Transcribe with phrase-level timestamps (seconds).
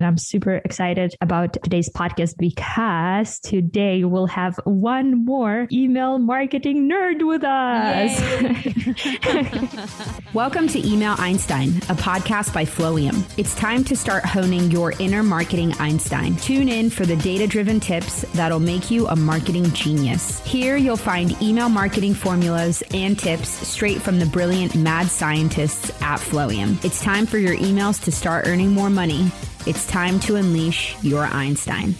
[0.00, 0.06] UGC.
[0.06, 7.26] I'm super excited about today's podcast because today we'll have one more email marketing nerd
[7.26, 8.16] with us.
[10.34, 13.24] Welcome to Email Einstein, a podcast by Flowium.
[13.38, 16.36] It's time to start honing your inner marketing Einstein.
[16.36, 20.44] Tune in for the data driven tips that'll make you a marketing genius.
[20.44, 26.20] Here you'll find email marketing formulas and tips straight from the brilliant mad scientists at
[26.20, 26.82] Flowium.
[26.84, 29.30] It's time for your emails to start earning more money.
[29.66, 31.96] It's time to unleash your Einstein.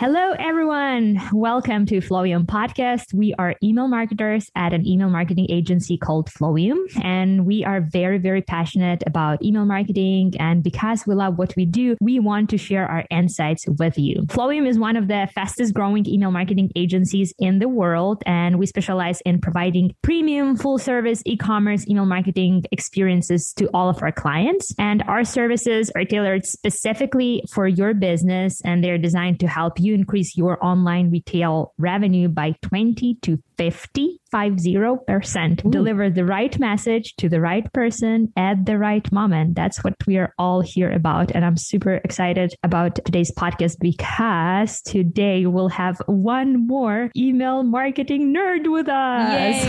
[0.00, 1.20] Hello, everyone.
[1.30, 3.12] Welcome to Flowium Podcast.
[3.12, 8.16] We are email marketers at an email marketing agency called Flowium, and we are very,
[8.16, 10.32] very passionate about email marketing.
[10.38, 14.22] And because we love what we do, we want to share our insights with you.
[14.28, 18.64] Flowium is one of the fastest growing email marketing agencies in the world, and we
[18.64, 24.12] specialize in providing premium, full service e commerce email marketing experiences to all of our
[24.12, 24.74] clients.
[24.78, 29.89] And our services are tailored specifically for your business, and they're designed to help you
[29.94, 35.06] increase your online retail revenue by 20 to 50 50%.
[35.06, 39.54] percent Deliver the right message to the right person at the right moment.
[39.54, 41.30] That's what we are all here about.
[41.32, 48.34] And I'm super excited about today's podcast because today we'll have one more email marketing
[48.34, 49.64] nerd with us.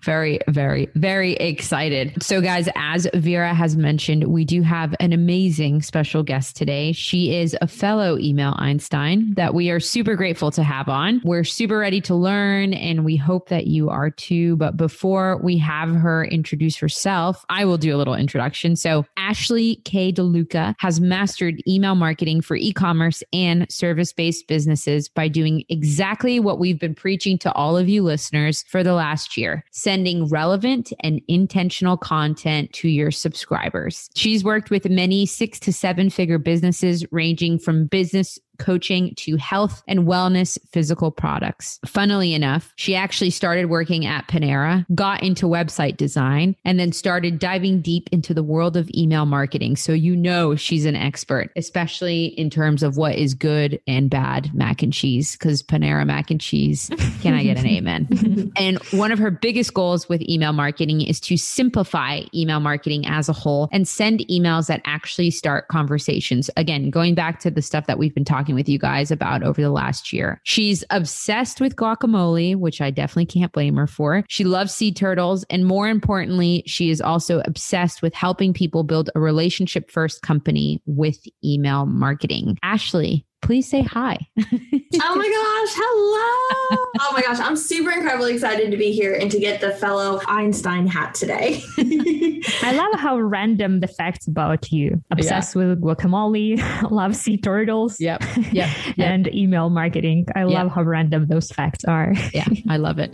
[0.04, 2.22] very, very, very excited.
[2.22, 6.92] So, guys, as Vera has mentioned, we do have an amazing special guest today.
[6.92, 11.20] She is a fellow email Einstein that we are super grateful to have on.
[11.24, 14.56] We're super ready to learn and we hope that you are too.
[14.56, 18.76] But before we have her introduce herself, I will do a little introduction.
[18.76, 20.12] So, Ashley K.
[20.12, 26.38] DeLuca has mastered email marketing for e commerce and service based businesses by doing exactly
[26.38, 30.92] what we've been preaching to all of you listeners for the last year sending relevant
[31.00, 34.10] and intentional content to your subscribers.
[34.14, 39.82] She's worked with many six to seven figure businesses ranging from business coaching to health
[39.86, 41.78] and wellness physical products.
[41.86, 47.38] Funnily enough, she actually started working at Panera, got into website design, and then started
[47.38, 49.76] diving deep into the world of email marketing.
[49.76, 54.54] So you know she's an expert, especially in terms of what is good and bad
[54.54, 56.90] mac and cheese, because Panera mac and cheese,
[57.22, 58.52] can I get an amen?
[58.56, 63.28] and one of her biggest goals with email marketing is to simplify email marketing as
[63.28, 66.50] a whole and send emails that actually start conversations.
[66.56, 69.42] Again, going back to the stuff that we've been talking talking with you guys about
[69.42, 70.38] over the last year.
[70.44, 74.22] She's obsessed with guacamole, which I definitely can't blame her for.
[74.28, 75.44] She loves sea turtles.
[75.48, 80.82] And more importantly, she is also obsessed with helping people build a relationship first company
[80.84, 82.58] with email marketing.
[82.62, 84.16] Ashley, please say hi.
[84.38, 86.88] oh my gosh, hello.
[87.00, 90.20] oh my gosh, I'm super incredibly excited to be here and to get the fellow
[90.26, 91.62] Einstein hat today.
[92.62, 95.02] I love how random the facts about you.
[95.10, 95.66] Obsessed yeah.
[95.66, 96.58] with guacamole,
[96.90, 98.00] love sea turtles.
[98.00, 98.22] Yep.
[98.52, 98.70] Yep.
[98.96, 98.98] yep.
[98.98, 100.26] and email marketing.
[100.34, 102.14] I love how random those facts are.
[102.32, 103.12] yeah, I love it.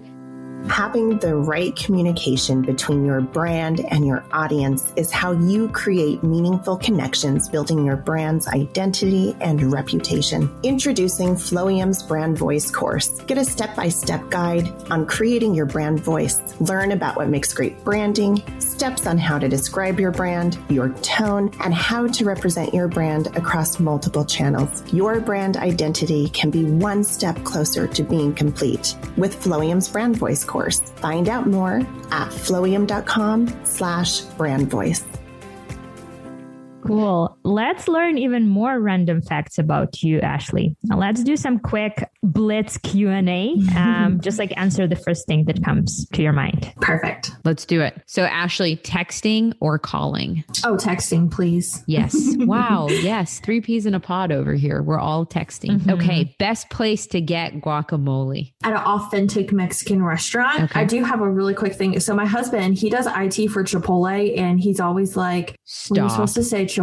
[0.68, 6.76] Having the right communication between your brand and your audience is how you create meaningful
[6.76, 10.50] connections, building your brand's identity and reputation.
[10.62, 13.20] Introducing Flowium's Brand Voice course.
[13.22, 16.40] Get a step by step guide on creating your brand voice.
[16.60, 21.50] Learn about what makes great branding, steps on how to describe your brand, your tone,
[21.60, 24.82] and how to represent your brand across multiple channels.
[24.92, 30.44] Your brand identity can be one step closer to being complete with Flowium's Brand Voice
[30.50, 30.80] course.
[30.80, 31.76] Find out more
[32.10, 35.04] at flowium.com slash brand voice.
[36.90, 37.38] Cool.
[37.44, 40.76] Let's learn even more random facts about you, Ashley.
[40.82, 43.54] Now let's do some quick blitz Q&A.
[43.76, 46.72] Um, just like answer the first thing that comes to your mind.
[46.80, 47.30] Perfect.
[47.44, 48.02] Let's do it.
[48.06, 50.42] So Ashley, texting or calling?
[50.64, 51.84] Oh, texting, please.
[51.86, 52.16] Yes.
[52.38, 52.88] wow.
[52.90, 53.38] yes.
[53.38, 54.82] Three peas in a pod over here.
[54.82, 55.78] We're all texting.
[55.78, 55.90] Mm-hmm.
[55.90, 56.34] Okay.
[56.40, 58.52] Best place to get guacamole?
[58.64, 60.62] At an authentic Mexican restaurant.
[60.62, 60.80] Okay.
[60.80, 62.00] I do have a really quick thing.
[62.00, 65.98] So my husband, he does IT for Chipotle and he's always like, Stop.
[65.98, 66.79] we're supposed to say Chipotle.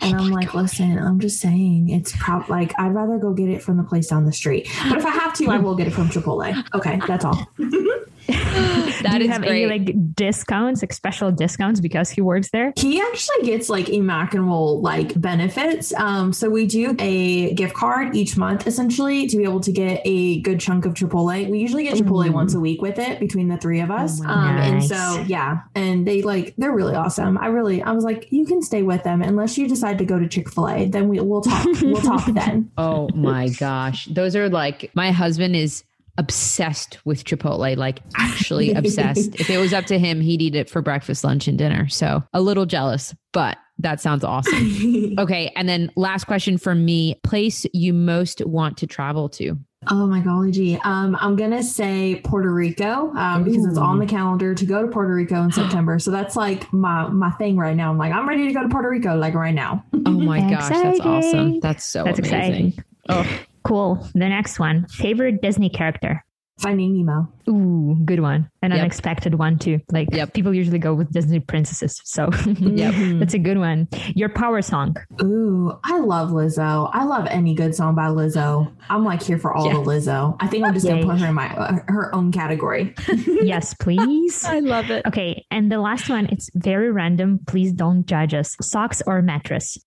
[0.00, 3.48] And oh I'm like, listen, I'm just saying it's probably like, I'd rather go get
[3.48, 4.68] it from the place down the street.
[4.88, 6.64] But if I have to, I will get it from Chipotle.
[6.74, 7.48] Okay, that's all.
[9.02, 9.64] that Do you have great.
[9.64, 12.72] any like discounts, like special discounts because he works there?
[12.76, 15.94] He actually gets like Emaconable like benefits.
[15.94, 20.02] Um, so we do a gift card each month essentially to be able to get
[20.04, 21.48] a good chunk of Chipotle.
[21.48, 24.20] We usually get Chipotle once a week with it between the three of us.
[24.20, 24.72] Oh um, nice.
[24.72, 27.38] and so yeah, and they like they're really awesome.
[27.38, 30.18] I really I was like, you can stay with them unless you decide to go
[30.18, 30.86] to Chick Fil A.
[30.86, 31.66] Then we we'll talk.
[31.80, 32.70] we'll talk then.
[32.76, 35.84] Oh my gosh, those are like my husband is
[36.18, 39.36] obsessed with Chipotle, like actually obsessed.
[39.36, 41.88] if it was up to him, he'd eat it for breakfast, lunch, and dinner.
[41.88, 45.14] So a little jealous, but that sounds awesome.
[45.18, 45.52] okay.
[45.56, 49.58] And then last question for me place you most want to travel to?
[49.86, 50.76] Oh my golly gee.
[50.82, 54.88] Um, I'm gonna say Puerto Rico um, because it's on the calendar to go to
[54.88, 56.00] Puerto Rico in September.
[56.00, 57.90] So that's like my my thing right now.
[57.90, 59.84] I'm like, I'm ready to go to Puerto Rico like right now.
[60.04, 61.60] oh my gosh, that's awesome.
[61.60, 62.38] That's so that's amazing.
[62.38, 62.84] Exciting.
[63.08, 63.38] Oh.
[63.68, 63.96] Cool.
[64.14, 64.86] The next one.
[64.88, 66.24] Favorite Disney character?
[66.58, 67.30] Finding Nemo.
[67.48, 68.50] Ooh, good one.
[68.62, 68.80] An yep.
[68.80, 69.78] unexpected one too.
[69.92, 70.32] Like yep.
[70.32, 72.00] people usually go with Disney princesses.
[72.02, 72.94] So yep.
[73.20, 73.86] that's a good one.
[74.16, 74.96] Your power song.
[75.22, 76.90] Ooh, I love Lizzo.
[76.94, 78.72] I love any good song by Lizzo.
[78.88, 79.74] I'm like here for all yeah.
[79.74, 80.36] the Lizzo.
[80.40, 82.94] I think I'm just gonna put her in my uh, her own category.
[83.26, 84.44] yes, please.
[84.46, 85.04] I love it.
[85.06, 87.40] Okay, and the last one, it's very random.
[87.46, 88.56] Please don't judge us.
[88.62, 89.78] Socks or mattress?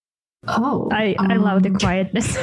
[0.47, 2.37] Oh, I, um, I love the quietness.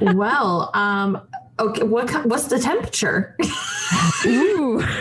[0.00, 1.20] Well, um,
[1.58, 1.82] okay.
[1.82, 3.36] What what's the temperature?
[4.26, 4.82] Ooh.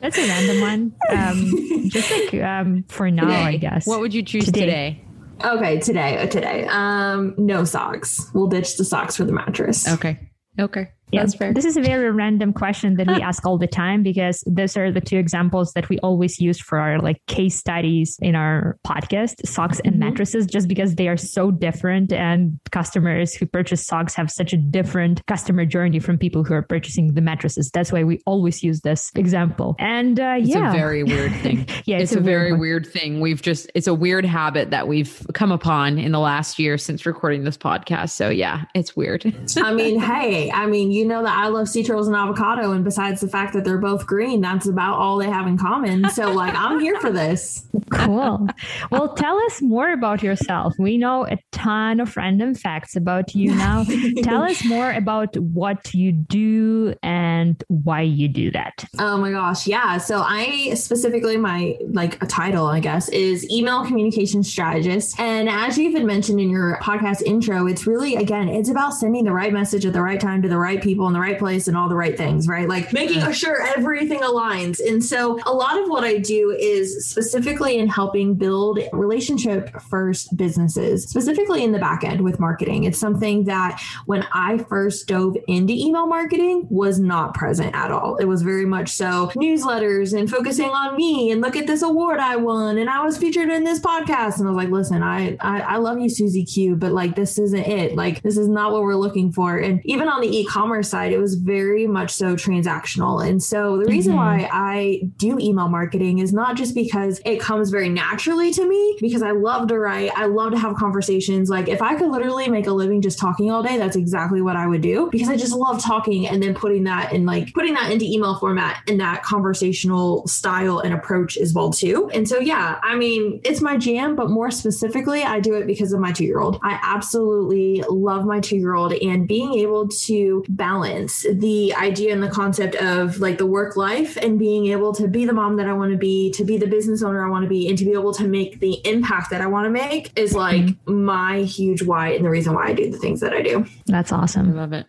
[0.00, 0.94] That's a random one.
[1.10, 3.42] Um, just like um, for now, today.
[3.42, 3.86] I guess.
[3.86, 4.60] What would you choose today?
[4.60, 5.04] today?
[5.44, 6.18] Okay, today.
[6.18, 6.66] Uh, today.
[6.68, 8.30] Um, no socks.
[8.32, 9.88] We'll ditch the socks for the mattress.
[9.88, 10.30] Okay.
[10.58, 10.90] Okay.
[11.10, 11.54] Yeah, That's fair.
[11.54, 14.92] This is a very random question that we ask all the time because those are
[14.92, 19.46] the two examples that we always use for our like case studies in our podcast,
[19.46, 20.10] socks and mm-hmm.
[20.10, 24.56] mattresses, just because they are so different and customers who purchase socks have such a
[24.56, 27.70] different customer journey from people who are purchasing the mattresses.
[27.70, 29.76] That's why we always use this example.
[29.78, 31.66] And uh, it's yeah, a very weird thing.
[31.84, 33.20] yeah, it's, it's a, a, very weird, weird thing.
[33.20, 37.06] We've just it's a weird habit that we've come upon in the last year since
[37.06, 38.10] recording this podcast.
[38.10, 39.24] So yeah, it's weird.
[39.56, 42.84] I mean, hey, I mean, you know that I love sea turtles and avocado, and
[42.84, 46.08] besides the fact that they're both green, that's about all they have in common.
[46.10, 47.66] So, like, I'm here for this.
[47.90, 48.46] Cool.
[48.90, 50.74] Well, tell us more about yourself.
[50.78, 53.84] We know a ton of random facts about you now.
[54.22, 58.84] tell us more about what you do and why you do that.
[58.98, 59.96] Oh my gosh, yeah.
[59.96, 65.18] So, I specifically my like a title, I guess, is email communication strategist.
[65.18, 69.24] And as you even mentioned in your podcast intro, it's really again, it's about sending
[69.24, 71.68] the right message at the right time to the right people in the right place
[71.68, 72.68] and all the right things, right?
[72.68, 74.80] Like making sure everything aligns.
[74.80, 80.36] And so a lot of what I do is specifically in helping build relationship first
[80.36, 82.84] businesses, specifically in the back end with marketing.
[82.84, 88.16] It's something that when I first dove into email marketing was not present at all.
[88.16, 92.18] It was very much so newsletters and focusing on me and look at this award
[92.18, 94.38] I won and I was featured in this podcast.
[94.38, 97.38] And I was like, listen, I, I, I love you, Susie Q, but like this
[97.38, 97.96] isn't it.
[97.96, 99.58] Like this is not what we're looking for.
[99.58, 103.26] And even on the e-commerce side, it was very much so transactional.
[103.26, 104.44] And so the reason mm-hmm.
[104.44, 108.96] why I do email marketing is not just because it comes very naturally to me,
[109.00, 111.50] because I love to write, I love to have conversations.
[111.50, 114.56] Like if I could literally make a living just talking all day, that's exactly what
[114.56, 117.74] I would do because I just love talking and then putting that in like putting
[117.74, 122.10] that into email format and that conversational style and approach as well too.
[122.12, 125.92] And so yeah, I mean, it's my jam, but more specifically, I do it because
[125.92, 126.58] of my 2-year-old.
[126.62, 132.74] I absolutely love my 2-year-old and being able to balance the idea and the concept
[132.76, 135.92] of like the work life and being able to be the mom that I want
[135.92, 138.12] to be, to be the business owner I want to be, and to be able
[138.14, 141.04] to make the impact that I want to make is like mm-hmm.
[141.04, 143.66] my huge why and the reason why I do the things that I do.
[143.86, 144.50] That's awesome.
[144.50, 144.86] I love it.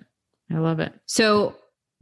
[0.52, 0.94] I love it.
[1.06, 1.56] So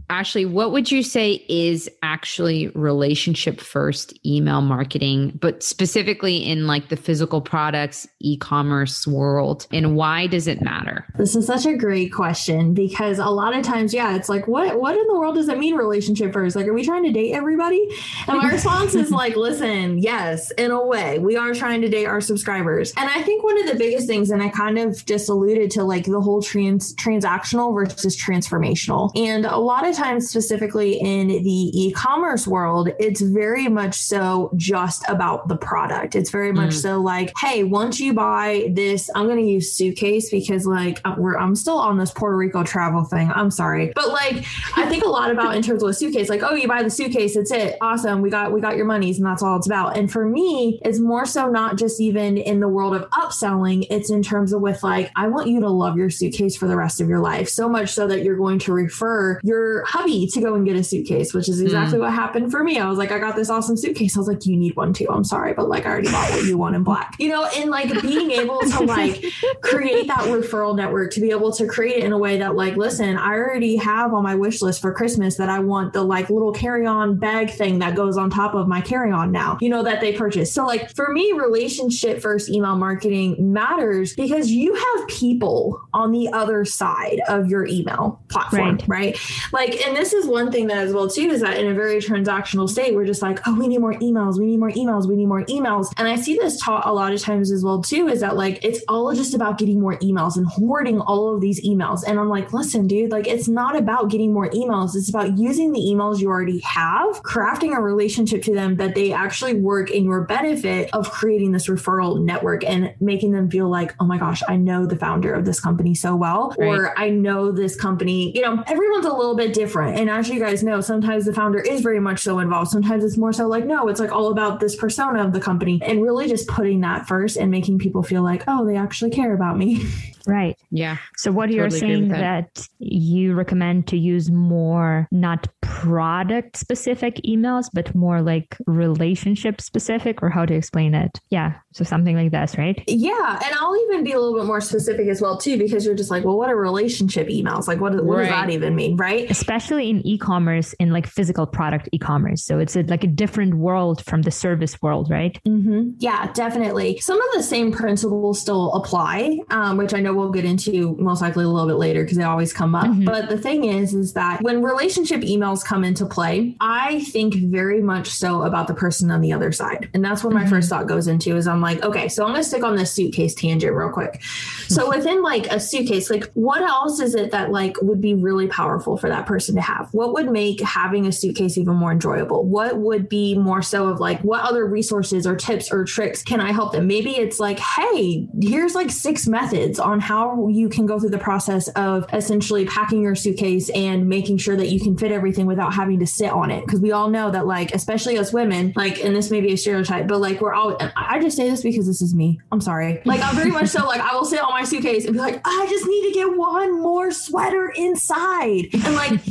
[0.09, 6.87] Ashley, what would you say is actually relationship first email marketing, but specifically in like
[6.87, 9.67] the physical products e-commerce world?
[9.71, 11.05] And why does it matter?
[11.17, 14.79] This is such a great question because a lot of times, yeah, it's like, what
[14.79, 16.55] what in the world does it mean relationship first?
[16.55, 17.85] Like, are we trying to date everybody?
[18.27, 22.05] And my response is like, listen, yes, in a way, we are trying to date
[22.05, 22.93] our subscribers.
[22.95, 25.83] And I think one of the biggest things, and I kind of just alluded to
[25.83, 29.11] like the whole trans transactional versus transformational.
[29.17, 34.51] And a lot of times, specifically in the e commerce world, it's very much so
[34.55, 36.15] just about the product.
[36.15, 36.81] It's very much mm.
[36.81, 41.37] so like, hey, once you buy this, I'm going to use suitcase because like we're,
[41.37, 43.31] I'm still on this Puerto Rico travel thing.
[43.31, 43.91] I'm sorry.
[43.95, 46.67] But like, I think a lot about in terms of a suitcase, like, oh, you
[46.67, 47.77] buy the suitcase, it's it.
[47.81, 48.21] Awesome.
[48.21, 49.97] We got, we got your monies and that's all it's about.
[49.97, 53.87] And for me, it's more so not just even in the world of upselling.
[53.89, 56.75] It's in terms of with like, I want you to love your suitcase for the
[56.75, 57.49] rest of your life.
[57.49, 60.83] So much so that you're going to refer your hubby to go and get a
[60.83, 62.01] suitcase, which is exactly mm.
[62.01, 62.77] what happened for me.
[62.77, 64.17] I was like, I got this awesome suitcase.
[64.17, 65.07] I was like, you need one too.
[65.09, 67.15] I'm sorry, but like I already bought what you want in black.
[67.19, 69.23] You know, and like being able to like
[69.61, 72.75] create that referral network to be able to create it in a way that like,
[72.75, 76.29] listen, I already have on my wish list for Christmas that I want the like
[76.29, 80.01] little carry-on bag thing that goes on top of my carry-on now, you know, that
[80.01, 80.51] they purchase.
[80.51, 86.27] So like for me, relationship first email marketing matters because you have people on the
[86.33, 89.15] other side of your email platform, right?
[89.15, 89.19] right?
[89.53, 91.97] Like, and this is one thing that as well too is that in a very
[91.97, 95.15] transactional state, we're just like, oh, we need more emails, we need more emails, we
[95.15, 95.91] need more emails.
[95.97, 98.63] And I see this taught a lot of times as well too, is that like
[98.63, 102.03] it's all just about getting more emails and hoarding all of these emails.
[102.07, 104.95] And I'm like, listen, dude, like it's not about getting more emails.
[104.95, 109.13] It's about using the emails you already have, crafting a relationship to them that they
[109.13, 113.93] actually work in your benefit of creating this referral network and making them feel like,
[113.99, 116.67] oh my gosh, I know the founder of this company so well, right.
[116.67, 118.31] or I know this company.
[118.35, 119.66] You know, everyone's a little bit different.
[119.97, 122.71] And as you guys know, sometimes the founder is very much so involved.
[122.71, 125.79] Sometimes it's more so like, no, it's like all about this persona of the company
[125.83, 129.33] and really just putting that first and making people feel like, oh, they actually care
[129.33, 129.85] about me.
[130.27, 130.57] Right.
[130.71, 130.97] Yeah.
[131.15, 132.53] So what totally you're saying that.
[132.53, 140.23] that you recommend to use more not product specific emails, but more like relationship specific
[140.23, 141.19] or how to explain it.
[141.29, 141.55] Yeah.
[141.73, 142.81] So something like this, right?
[142.87, 143.39] Yeah.
[143.45, 146.09] And I'll even be a little bit more specific as well too, because you're just
[146.09, 147.67] like, well, what are relationship emails?
[147.67, 148.23] Like what, what right.
[148.23, 148.95] does that even mean?
[148.97, 149.29] Right.
[149.29, 152.43] Especially in e-commerce in like physical product e-commerce.
[152.45, 155.39] So it's a, like a different world from the service world, right?
[155.45, 155.91] Mm-hmm.
[155.99, 156.99] Yeah, definitely.
[156.99, 161.21] Some of the same principles still apply, um, which I know we'll get into most
[161.21, 162.85] likely a little bit later because they always come up.
[162.85, 163.05] Mm-hmm.
[163.05, 167.81] But the thing is, is that when relationship emails come into play, I think very
[167.81, 169.89] much so about the person on the other side.
[169.93, 170.49] And that's where my mm-hmm.
[170.49, 172.91] first thought goes into is I'm like, okay, so I'm going to stick on this
[172.91, 174.21] suitcase tangent real quick.
[174.67, 174.97] So mm-hmm.
[174.97, 178.97] within like a suitcase, like what else is it that like would be really powerful
[178.97, 179.89] for that person to have?
[179.93, 182.45] What would make having a suitcase even more enjoyable?
[182.45, 186.39] What would be more so of like what other resources or tips or tricks can
[186.39, 186.87] I help them?
[186.87, 191.17] Maybe it's like, hey, here's like six methods on how you can go through the
[191.17, 195.73] process of essentially packing your suitcase and making sure that you can fit everything without
[195.73, 196.65] having to sit on it.
[196.65, 199.57] Because we all know that, like, especially as women, like, and this may be a
[199.57, 202.39] stereotype, but like, we're all, I just say this because this is me.
[202.51, 203.01] I'm sorry.
[203.05, 205.41] Like, I'm very much so like, I will sit on my suitcase and be like,
[205.45, 208.67] I just need to get one more sweater inside.
[208.73, 209.21] And like,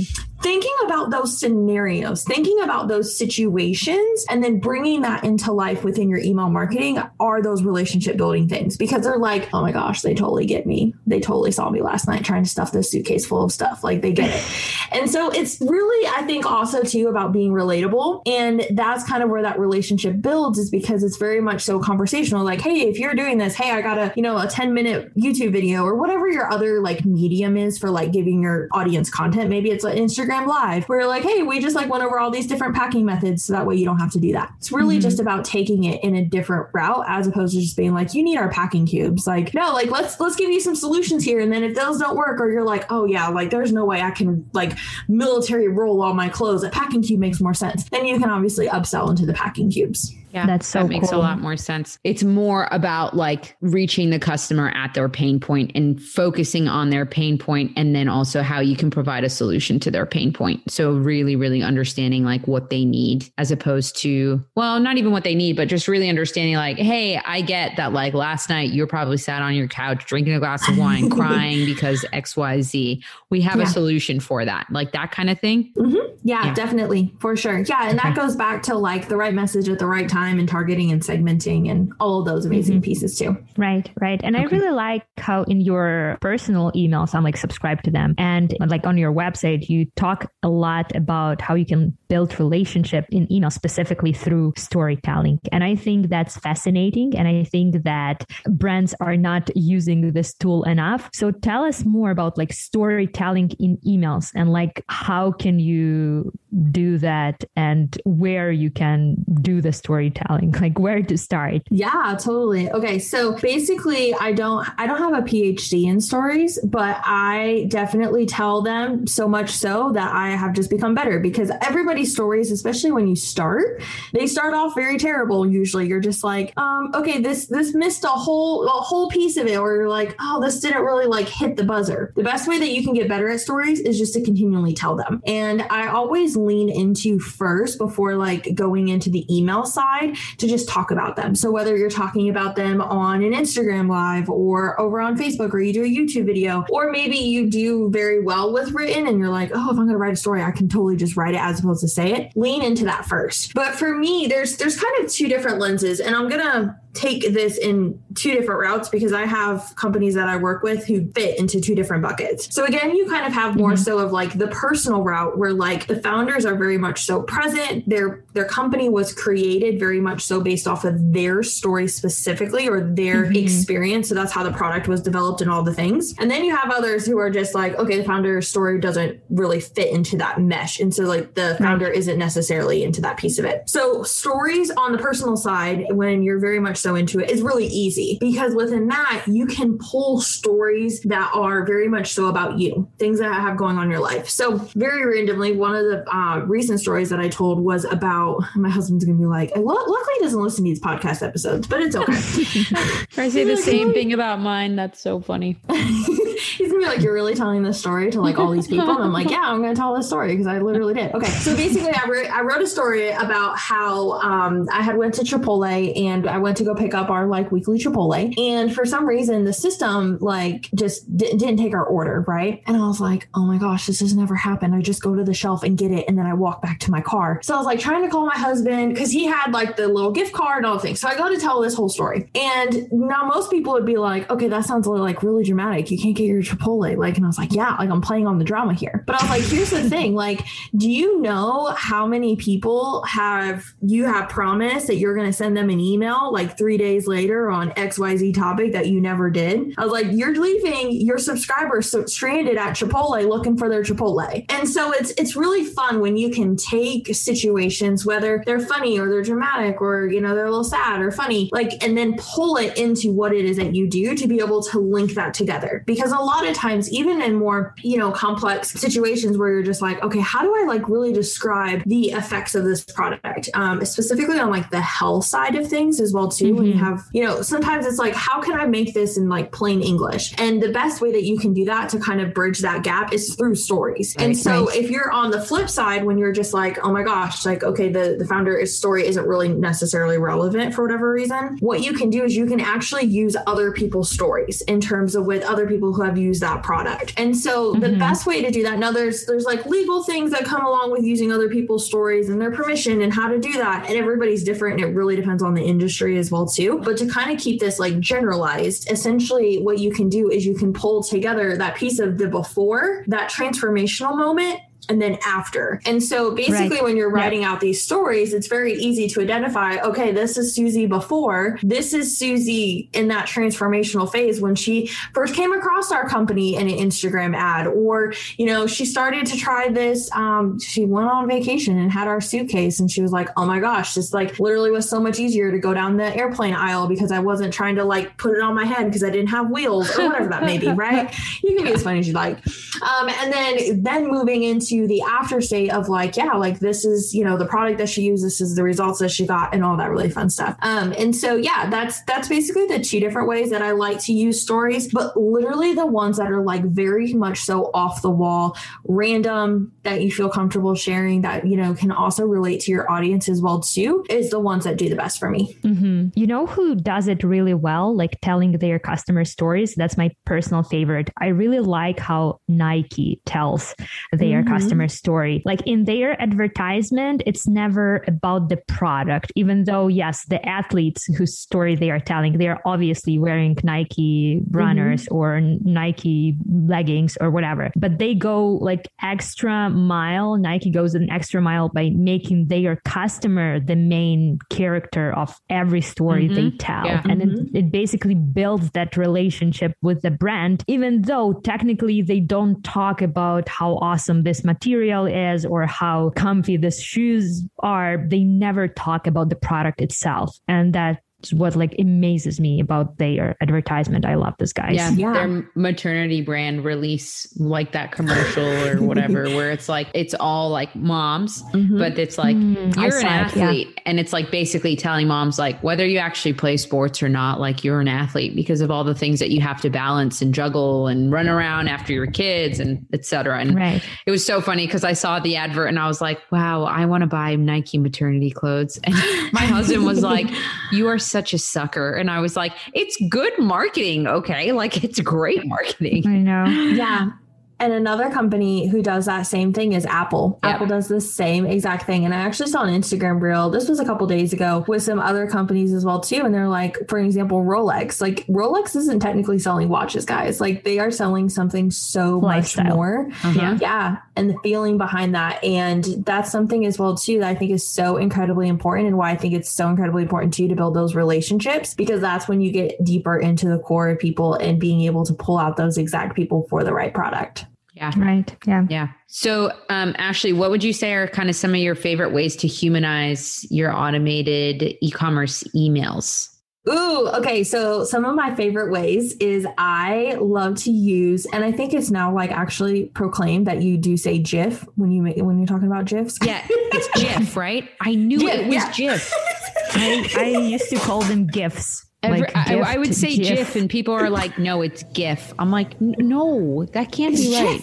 [0.46, 6.08] thinking about those scenarios, thinking about those situations, and then bringing that into life within
[6.08, 10.14] your email marketing are those relationship building things because they're like, oh my gosh, they
[10.14, 10.94] totally get me.
[11.04, 13.82] They totally saw me last night trying to stuff this suitcase full of stuff.
[13.82, 14.44] Like they get it.
[14.92, 18.22] and so it's really, I think, also too about being relatable.
[18.26, 22.44] And that's kind of where that relationship builds is because it's very much so conversational.
[22.44, 25.12] Like, hey, if you're doing this, hey, I got a, you know, a 10 minute
[25.16, 29.50] YouTube video or whatever your other like medium is for like giving your audience content.
[29.50, 32.18] Maybe it's an Instagram Instagram live where you're like, hey, we just like went over
[32.18, 34.52] all these different packing methods so that way you don't have to do that.
[34.58, 35.02] It's really mm-hmm.
[35.02, 38.22] just about taking it in a different route as opposed to just being like, you
[38.22, 39.26] need our packing cubes.
[39.26, 41.40] Like, no, like let's let's give you some solutions here.
[41.40, 44.00] And then if those don't work, or you're like, oh yeah, like there's no way
[44.00, 44.76] I can like
[45.08, 46.62] military roll all my clothes.
[46.62, 47.88] A packing cube makes more sense.
[47.88, 50.14] Then you can obviously upsell into the packing cubes.
[50.36, 51.18] Yeah, that's so that makes cool.
[51.18, 51.98] a lot more sense.
[52.04, 57.06] It's more about like reaching the customer at their pain point and focusing on their
[57.06, 60.70] pain point, and then also how you can provide a solution to their pain point.
[60.70, 65.24] So really, really understanding like what they need, as opposed to well, not even what
[65.24, 68.86] they need, but just really understanding like, hey, I get that like last night you're
[68.86, 73.02] probably sat on your couch drinking a glass of wine, crying because X Y Z.
[73.30, 73.62] We have yeah.
[73.62, 75.72] a solution for that, like that kind of thing.
[75.78, 76.16] Mm-hmm.
[76.24, 77.60] Yeah, yeah, definitely, for sure.
[77.60, 78.08] Yeah, and okay.
[78.10, 80.90] that goes back to like the right message at the right time time and targeting
[80.92, 82.84] and segmenting and all those amazing mm-hmm.
[82.84, 83.36] pieces too.
[83.56, 84.20] Right, right.
[84.22, 84.44] And okay.
[84.44, 88.14] I really like how in your personal emails, I'm like subscribed to them.
[88.18, 93.06] And like on your website, you talk a lot about how you can build relationship
[93.10, 95.38] in email specifically through storytelling.
[95.52, 97.16] And I think that's fascinating.
[97.16, 101.10] And I think that brands are not using this tool enough.
[101.12, 106.32] So tell us more about like storytelling in emails and like how can you
[106.70, 109.72] do that and where you can do the
[110.10, 111.62] storytelling like where to start.
[111.70, 112.70] Yeah totally.
[112.70, 118.26] Okay so basically i don't i don't have a phd in stories but i definitely
[118.26, 122.90] tell them so much so that i have just become better because everybody's stories especially
[122.90, 123.82] when you start
[124.12, 125.86] they start off very terrible usually.
[125.88, 129.56] You're just like um okay this this missed a whole a whole piece of it
[129.56, 132.12] or you're like oh this didn't really like hit the buzzer.
[132.16, 134.96] The best way that you can get better at stories is just to continually tell
[134.96, 135.22] them.
[135.26, 140.46] And i always lean into first before like going into the email side side to
[140.46, 141.34] just talk about them.
[141.34, 145.60] So whether you're talking about them on an Instagram live or over on Facebook or
[145.60, 149.28] you do a YouTube video, or maybe you do very well with written and you're
[149.28, 151.60] like, oh, if I'm to write a story, I can totally just write it as
[151.60, 152.32] opposed to say it.
[152.36, 153.54] Lean into that first.
[153.54, 157.58] But for me, there's there's kind of two different lenses, and I'm gonna take this
[157.58, 161.60] in two different routes because I have companies that I work with who fit into
[161.60, 162.54] two different buckets.
[162.54, 163.82] So again, you kind of have more mm-hmm.
[163.82, 167.88] so of like the personal route where like the founders are very much so present.
[167.88, 172.80] Their their company was created very much so based off of their story specifically or
[172.80, 173.36] their mm-hmm.
[173.36, 174.08] experience.
[174.08, 176.14] So that's how the product was developed and all the things.
[176.18, 179.60] And then you have others who are just like, okay, the founder's story doesn't really
[179.60, 180.80] fit into that mesh.
[180.80, 181.94] And so like the founder right.
[181.94, 183.68] isn't necessarily into that piece of it.
[183.68, 187.66] So stories on the personal side, when you're very much so into it is really
[187.66, 192.88] easy because within that, you can pull stories that are very much so about you,
[192.98, 194.28] things that have going on in your life.
[194.28, 198.70] So, very randomly, one of the uh, recent stories that I told was about my
[198.70, 202.12] husband's gonna be like, luckily he doesn't listen to these podcast episodes, but it's okay.
[203.16, 204.76] I say the same thing about mine.
[204.76, 205.58] That's so funny.
[205.70, 208.90] He's gonna be like, You're really telling this story to like all these people?
[208.90, 211.14] And I'm like, Yeah, I'm gonna tell this story because I literally did.
[211.14, 211.26] Okay.
[211.26, 215.22] So basically I wrote I wrote a story about how um, I had went to
[215.22, 215.66] Chipotle
[215.96, 218.38] and I went to go pick up our like weekly Chipotle.
[218.38, 222.62] And for some reason the system like just d- didn't take our order, right?
[222.66, 224.74] And I was like, Oh my gosh, this has never happened.
[224.74, 226.90] I just go to the shelf and get it and then I walk back to
[226.90, 227.40] my car.
[227.42, 230.12] So I was like trying to call my husband because he had like the little
[230.12, 231.00] gift card and all the things.
[231.00, 232.30] So I go to tell this whole story.
[232.34, 235.90] And now most people would be like, okay, that sounds like really dramatic.
[235.90, 236.96] You can't get your Chipotle.
[236.96, 239.02] Like, and I was like, yeah, like I'm playing on the drama here.
[239.06, 240.14] But I was like, here's the thing.
[240.14, 240.44] Like,
[240.76, 245.56] do you know how many people have you have promised that you're going to send
[245.56, 249.72] them an email like three days later on XYZ topic that you never did?
[249.78, 254.44] I was like, you're leaving your subscribers stranded at Chipotle looking for their Chipotle.
[254.48, 259.08] And so it's it's really fun when you can take situations, whether they're funny or
[259.08, 262.56] they're dramatic or you know they're a little sad or funny, like and then pull
[262.56, 265.84] it into what it is that you do to be able to link that together.
[265.86, 269.82] Because a lot of times, even in more, you know, complex situations where you're just
[269.82, 273.50] like, okay, how do I like really describe the effects of this product?
[273.54, 276.45] Um, specifically on like the health side of things as well, too.
[276.50, 276.56] Mm-hmm.
[276.56, 276.84] When you mm-hmm.
[276.84, 280.34] have, you know, sometimes it's like, how can I make this in like plain English?
[280.38, 283.12] And the best way that you can do that to kind of bridge that gap
[283.12, 284.14] is through stories.
[284.18, 284.76] Right, and so right.
[284.76, 287.88] if you're on the flip side, when you're just like, oh my gosh, like, okay,
[287.88, 292.24] the, the founder's story isn't really necessarily relevant for whatever reason, what you can do
[292.24, 296.02] is you can actually use other people's stories in terms of with other people who
[296.02, 297.14] have used that product.
[297.16, 297.80] And so mm-hmm.
[297.80, 300.90] the best way to do that now there's there's like legal things that come along
[300.90, 303.86] with using other people's stories and their permission and how to do that.
[303.88, 306.80] And everybody's different and it really depends on the industry as well too.
[306.84, 310.54] But to kind of keep this like generalized, essentially what you can do is you
[310.54, 315.80] can pull together that piece of the before, that transformational moment and then after.
[315.84, 316.84] And so basically, right.
[316.84, 320.86] when you're writing out these stories, it's very easy to identify okay, this is Susie
[320.86, 326.56] before, this is Susie in that transformational phase when she first came across our company
[326.56, 330.10] in an Instagram ad, or, you know, she started to try this.
[330.12, 333.60] Um, she went on vacation and had our suitcase, and she was like, oh my
[333.60, 337.10] gosh, this like literally was so much easier to go down the airplane aisle because
[337.10, 339.90] I wasn't trying to like put it on my head because I didn't have wheels
[339.98, 341.14] or whatever that may be, right?
[341.42, 342.38] You can be as funny as you like.
[342.82, 347.14] Um, and then, then moving into the after state of like, yeah, like this is,
[347.14, 349.64] you know, the product that she used, this is the results that she got and
[349.64, 350.56] all that really fun stuff.
[350.62, 354.12] Um, and so yeah, that's that's basically the two different ways that I like to
[354.12, 358.56] use stories, but literally the ones that are like very much so off the wall,
[358.84, 363.28] random that you feel comfortable sharing that, you know, can also relate to your audience
[363.28, 365.56] as well too, is the ones that do the best for me.
[365.62, 366.08] Mm-hmm.
[366.14, 369.74] You know who does it really well, like telling their customer stories?
[369.74, 371.10] That's my personal favorite.
[371.20, 373.74] I really like how Nike tells
[374.12, 375.42] their mm-hmm customer story.
[375.44, 381.38] Like in their advertisement, it's never about the product, even though, yes, the athletes whose
[381.38, 385.14] story they are telling, they are obviously wearing Nike runners mm-hmm.
[385.14, 390.36] or Nike leggings or whatever, but they go like extra mile.
[390.36, 396.26] Nike goes an extra mile by making their customer the main character of every story
[396.26, 396.34] mm-hmm.
[396.34, 396.86] they tell.
[396.86, 397.02] Yeah.
[397.08, 397.56] And mm-hmm.
[397.56, 403.02] it, it basically builds that relationship with the brand, even though technically they don't talk
[403.02, 409.06] about how awesome this material is or how comfy the shoes are, they never talk
[409.06, 410.38] about the product itself.
[410.48, 414.04] And that what like amazes me about their advertisement.
[414.04, 414.74] I love this guys.
[414.74, 415.12] Yeah, yeah.
[415.12, 420.74] Their maternity brand release like that commercial or whatever, where it's like it's all like
[420.74, 421.78] moms, mm-hmm.
[421.78, 423.82] but it's like mm, you're an athlete, yeah.
[423.86, 427.64] and it's like basically telling moms like whether you actually play sports or not, like
[427.64, 430.86] you're an athlete because of all the things that you have to balance and juggle
[430.86, 433.40] and run around after your kids and etc.
[433.40, 433.82] And right.
[434.06, 436.86] it was so funny because I saw the advert and I was like, wow, I
[436.86, 438.78] want to buy Nike maternity clothes.
[438.84, 438.94] And
[439.32, 440.28] my husband was like,
[440.72, 441.92] you are such a sucker.
[441.92, 444.06] And I was like, it's good marketing.
[444.06, 444.52] Okay.
[444.52, 446.06] Like it's great marketing.
[446.06, 446.44] I know.
[446.44, 447.08] Yeah.
[447.58, 450.38] And another company who does that same thing is Apple.
[450.44, 450.54] Yep.
[450.54, 452.04] Apple does the same exact thing.
[452.04, 453.48] And I actually saw an Instagram reel.
[453.48, 456.22] This was a couple days ago with some other companies as well too.
[456.24, 458.00] And they're like, for example, Rolex.
[458.00, 460.38] Like Rolex isn't technically selling watches, guys.
[460.38, 462.64] Like they are selling something so Lifestyle.
[462.64, 463.08] much more.
[463.24, 463.58] Uh-huh.
[463.58, 463.98] Yeah.
[464.16, 465.42] And the feeling behind that.
[465.42, 469.12] And that's something as well too that I think is so incredibly important and why
[469.12, 472.52] I think it's so incredibly important too to build those relationships because that's when you
[472.52, 476.14] get deeper into the core of people and being able to pull out those exact
[476.14, 477.46] people for the right product.
[477.76, 477.92] Yeah.
[477.96, 478.36] Right.
[478.46, 478.66] Yeah.
[478.70, 478.88] Yeah.
[479.06, 482.34] So, um, Ashley, what would you say are kind of some of your favorite ways
[482.36, 486.32] to humanize your automated e commerce emails?
[486.68, 487.44] Ooh, okay.
[487.44, 491.90] So some of my favorite ways is I love to use, and I think it's
[491.90, 495.68] now like actually proclaimed that you do say GIF when you make when you're talking
[495.68, 496.18] about GIFs.
[496.24, 497.68] Yeah, it's GIF, right?
[497.82, 498.72] I knew GIF, it was yeah.
[498.72, 499.12] GIF.
[499.74, 501.85] I, I used to call them GIFs.
[502.06, 503.38] Every, like I, I, would say GIF.
[503.38, 503.56] GIF.
[503.56, 505.32] and people are like, no, it's GIF.
[505.38, 507.62] I'm like, no, that can't be right.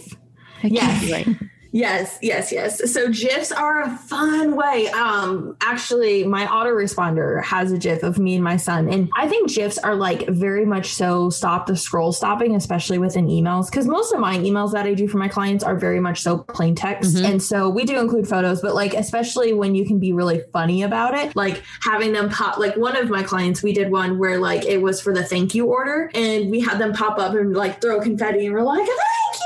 [0.62, 0.84] That yes.
[0.84, 1.50] can't be right.
[1.74, 2.94] Yes, yes, yes.
[2.94, 4.90] So GIFs are a fun way.
[4.90, 9.50] Um, actually, my autoresponder has a GIF of me and my son, and I think
[9.50, 14.14] GIFs are like very much so stop the scroll stopping, especially within emails, because most
[14.14, 17.16] of my emails that I do for my clients are very much so plain text,
[17.16, 17.26] mm-hmm.
[17.26, 20.84] and so we do include photos, but like especially when you can be really funny
[20.84, 22.60] about it, like having them pop.
[22.60, 25.56] Like one of my clients, we did one where like it was for the thank
[25.56, 28.86] you order, and we had them pop up and like throw confetti, and we're like,
[28.86, 29.43] thank you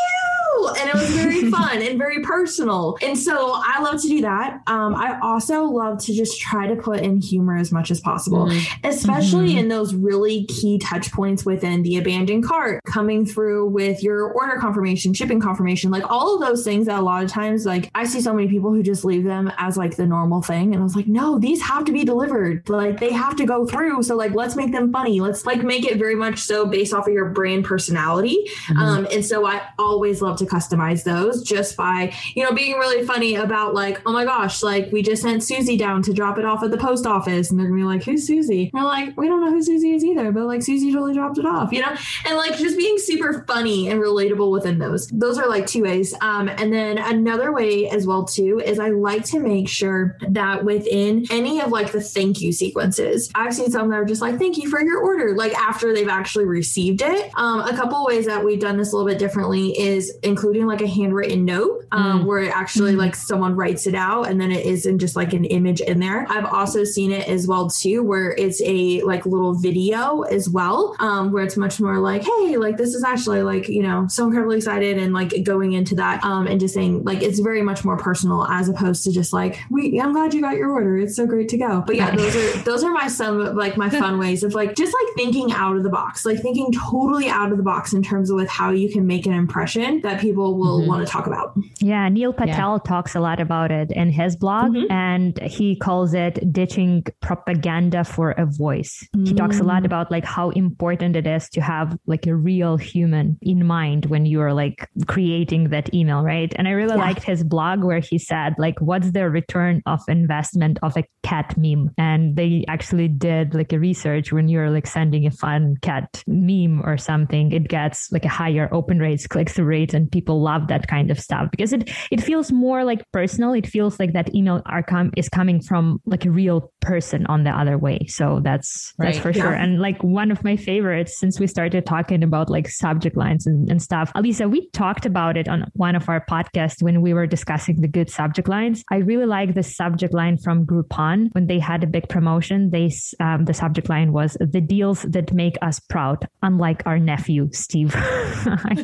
[0.75, 2.97] and it was very fun and very personal.
[3.01, 4.61] And so I love to do that.
[4.67, 8.45] Um, I also love to just try to put in humor as much as possible,
[8.45, 8.87] mm-hmm.
[8.87, 9.59] especially mm-hmm.
[9.59, 14.57] in those really key touch points within the abandoned cart, coming through with your order
[14.59, 18.05] confirmation, shipping confirmation, like all of those things that a lot of times, like I
[18.05, 20.73] see so many people who just leave them as like the normal thing.
[20.73, 22.67] And I was like, no, these have to be delivered.
[22.69, 24.03] Like they have to go through.
[24.03, 25.19] So like, let's make them funny.
[25.21, 28.37] Let's like make it very much so based off of your brand personality.
[28.67, 28.77] Mm-hmm.
[28.77, 33.05] Um, and so I always love to customize those just by, you know, being really
[33.05, 36.45] funny about like, oh my gosh, like we just sent Susie down to drop it
[36.45, 37.49] off at the post office.
[37.49, 38.69] And they're gonna be like, who's Susie?
[38.73, 41.37] And we're like, we don't know who Susie is either, but like Susie totally dropped
[41.37, 41.95] it off, you know?
[42.25, 45.07] And like just being super funny and relatable within those.
[45.07, 46.13] Those are like two ways.
[46.21, 50.63] Um, and then another way as well too is I like to make sure that
[50.63, 54.37] within any of like the thank you sequences, I've seen some that are just like,
[54.37, 57.31] thank you for your order, like after they've actually received it.
[57.35, 60.79] Um, a couple ways that we've done this a little bit differently is including like
[60.79, 62.25] a handwritten note um, mm.
[62.25, 62.97] where it actually mm.
[62.97, 66.25] like someone writes it out and then it isn't just like an image in there.
[66.29, 70.95] I've also seen it as well too where it's a like little video as well
[70.99, 74.25] um, where it's much more like, hey, like this is actually like you know so
[74.25, 77.83] incredibly excited and like going into that um, and just saying like it's very much
[77.83, 80.97] more personal as opposed to just like we I'm glad you got your order.
[80.97, 81.83] It's so great to go.
[81.85, 84.93] But yeah, those are those are my some like my fun ways of like just
[84.93, 88.29] like thinking out of the box, like thinking totally out of the box in terms
[88.29, 90.87] of with how you can make an impression that people will mm-hmm.
[90.87, 91.53] want to talk about.
[91.79, 92.89] Yeah, Neil Patel yeah.
[92.89, 94.91] talks a lot about it in his blog, mm-hmm.
[94.91, 99.07] and he calls it ditching propaganda for a voice.
[99.15, 99.27] Mm.
[99.27, 99.85] He talks a lot mm.
[99.85, 104.25] about like how important it is to have like a real human in mind when
[104.25, 106.53] you are like creating that email, right?
[106.55, 107.05] And I really yeah.
[107.05, 111.55] liked his blog where he said like, what's the return of investment of a cat
[111.57, 111.91] meme?
[111.97, 116.81] And they actually did like a research when you're like sending a fun cat meme
[116.83, 120.67] or something, it gets like a higher open rates, click through rates, and people love
[120.67, 123.53] that kind of stuff because it it feels more like personal.
[123.53, 127.51] It feels like that email com- is coming from like a real person on the
[127.51, 128.05] other way.
[128.07, 129.07] So that's right.
[129.07, 129.43] that's for yeah.
[129.43, 129.53] sure.
[129.53, 133.69] And like one of my favorites since we started talking about like subject lines and,
[133.69, 134.11] and stuff.
[134.15, 137.87] Alisa, we talked about it on one of our podcasts when we were discussing the
[137.87, 138.83] good subject lines.
[138.91, 142.69] I really like the subject line from Groupon when they had a big promotion.
[142.71, 147.49] They um, the subject line was the deals that make us proud, unlike our nephew
[147.51, 147.93] Steve.
[147.95, 148.75] I,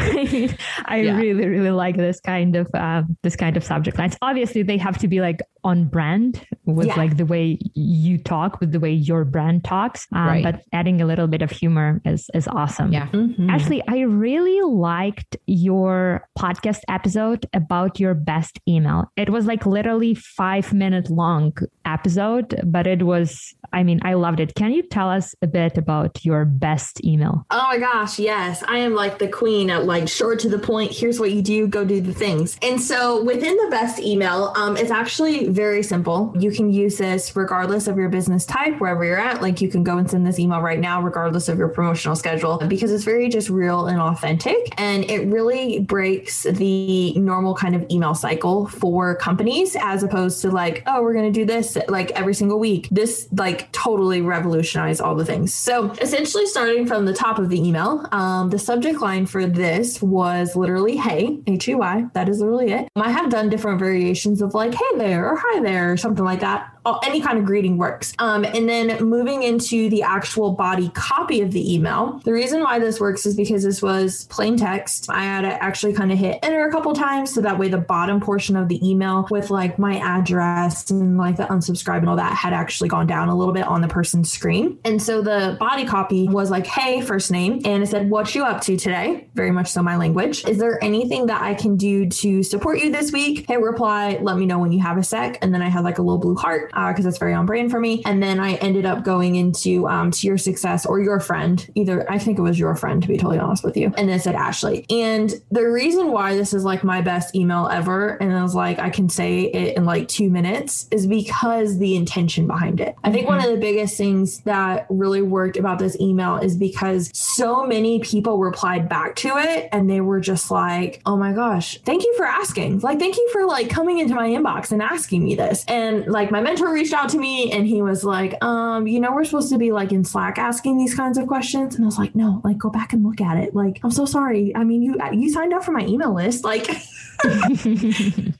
[0.86, 1.16] I yeah.
[1.16, 4.16] really really, like this kind of uh, this kind of subject lines.
[4.22, 6.96] Obviously, they have to be like on brand with yeah.
[6.96, 10.06] like the way you talk, with the way your brand talks.
[10.12, 10.42] Um, right.
[10.42, 12.92] But adding a little bit of humor is is awesome.
[12.92, 13.08] Yeah.
[13.08, 13.50] Mm-hmm.
[13.50, 19.10] Actually, I really liked your podcast episode about your best email.
[19.16, 21.52] It was like literally five minute long
[21.84, 23.54] episode, but it was.
[23.72, 24.56] I mean, I loved it.
[24.56, 27.46] Can you tell us a bit about your best email?
[27.50, 28.64] Oh my gosh, yes.
[28.66, 30.92] I am like the queen at like short to the point.
[30.92, 31.66] Here's what you do.
[31.66, 32.56] Go do the things.
[32.62, 36.32] And so within the best email, um, it's actually very simple.
[36.38, 39.42] You can use this regardless of your business type, wherever you're at.
[39.42, 42.58] Like you can go and send this email right now, regardless of your promotional schedule,
[42.68, 44.72] because it's very just real and authentic.
[44.78, 50.50] And it really breaks the normal kind of email cycle for companies as opposed to
[50.50, 52.88] like, oh, we're going to do this like every single week.
[52.90, 55.52] This like totally revolutionized all the things.
[55.52, 59.69] So essentially, starting from the top of the email, um, the subject line for this
[60.02, 62.06] was literally, hey, H E Y.
[62.14, 62.88] That is literally it.
[62.96, 66.40] I have done different variations of like, hey there, or hi there, or something like
[66.40, 66.72] that
[67.04, 68.12] any kind of greeting works.
[68.18, 72.20] Um, and then moving into the actual body copy of the email.
[72.24, 75.10] The reason why this works is because this was plain text.
[75.10, 77.78] I had to actually kind of hit enter a couple times so that way the
[77.78, 82.16] bottom portion of the email with like my address and like the unsubscribe and all
[82.16, 84.78] that had actually gone down a little bit on the person's screen.
[84.84, 87.60] And so the body copy was like, hey, first name.
[87.64, 89.28] And it said, what you up to today?
[89.34, 90.46] Very much so my language.
[90.46, 93.46] Is there anything that I can do to support you this week?
[93.46, 95.38] Hey, reply, let me know when you have a sec.
[95.42, 97.70] And then I had like a little blue heart because uh, it's very on brand
[97.70, 98.02] for me.
[98.04, 102.10] And then I ended up going into um, to your success or your friend, either
[102.10, 103.86] I think it was your friend to be totally honest with you.
[103.96, 104.86] And then it said Ashley.
[104.90, 108.78] And the reason why this is like my best email ever, and I was like,
[108.78, 112.94] I can say it in like two minutes, is because the intention behind it.
[113.04, 113.36] I think mm-hmm.
[113.36, 118.00] one of the biggest things that really worked about this email is because so many
[118.00, 122.14] people replied back to it and they were just like, oh my gosh, thank you
[122.16, 122.80] for asking.
[122.80, 125.64] Like, thank you for like coming into my inbox and asking me this.
[125.66, 129.00] And like my mentor mentor reached out to me and he was like, um, you
[129.00, 131.74] know, we're supposed to be like in Slack asking these kinds of questions.
[131.74, 133.54] And I was like, no, like go back and look at it.
[133.54, 134.54] Like, I'm so sorry.
[134.54, 136.44] I mean, you you signed up for my email list.
[136.44, 136.66] Like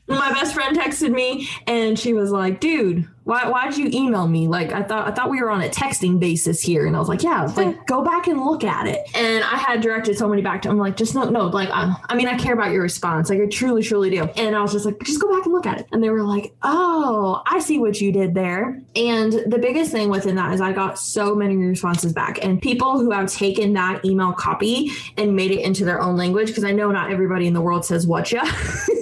[0.09, 4.49] my best friend texted me and she was like, dude, why why'd you email me?
[4.49, 6.87] Like I thought I thought we were on a texting basis here.
[6.87, 9.09] And I was like, yeah, like go back and look at it.
[9.15, 11.95] And I had directed so many back to I'm like, just no, no, like I,
[12.09, 13.31] I mean, I care about your response.
[13.31, 14.25] Like I truly, truly do.
[14.37, 15.87] And I was just like, just go back and look at it.
[15.93, 18.81] And they were like, oh, I see what you did there.
[18.97, 22.43] And the biggest thing within that is I got so many responses back.
[22.43, 26.49] And people who have taken that email copy and made it into their own language,
[26.49, 28.45] because I know not everybody in the world says what ya.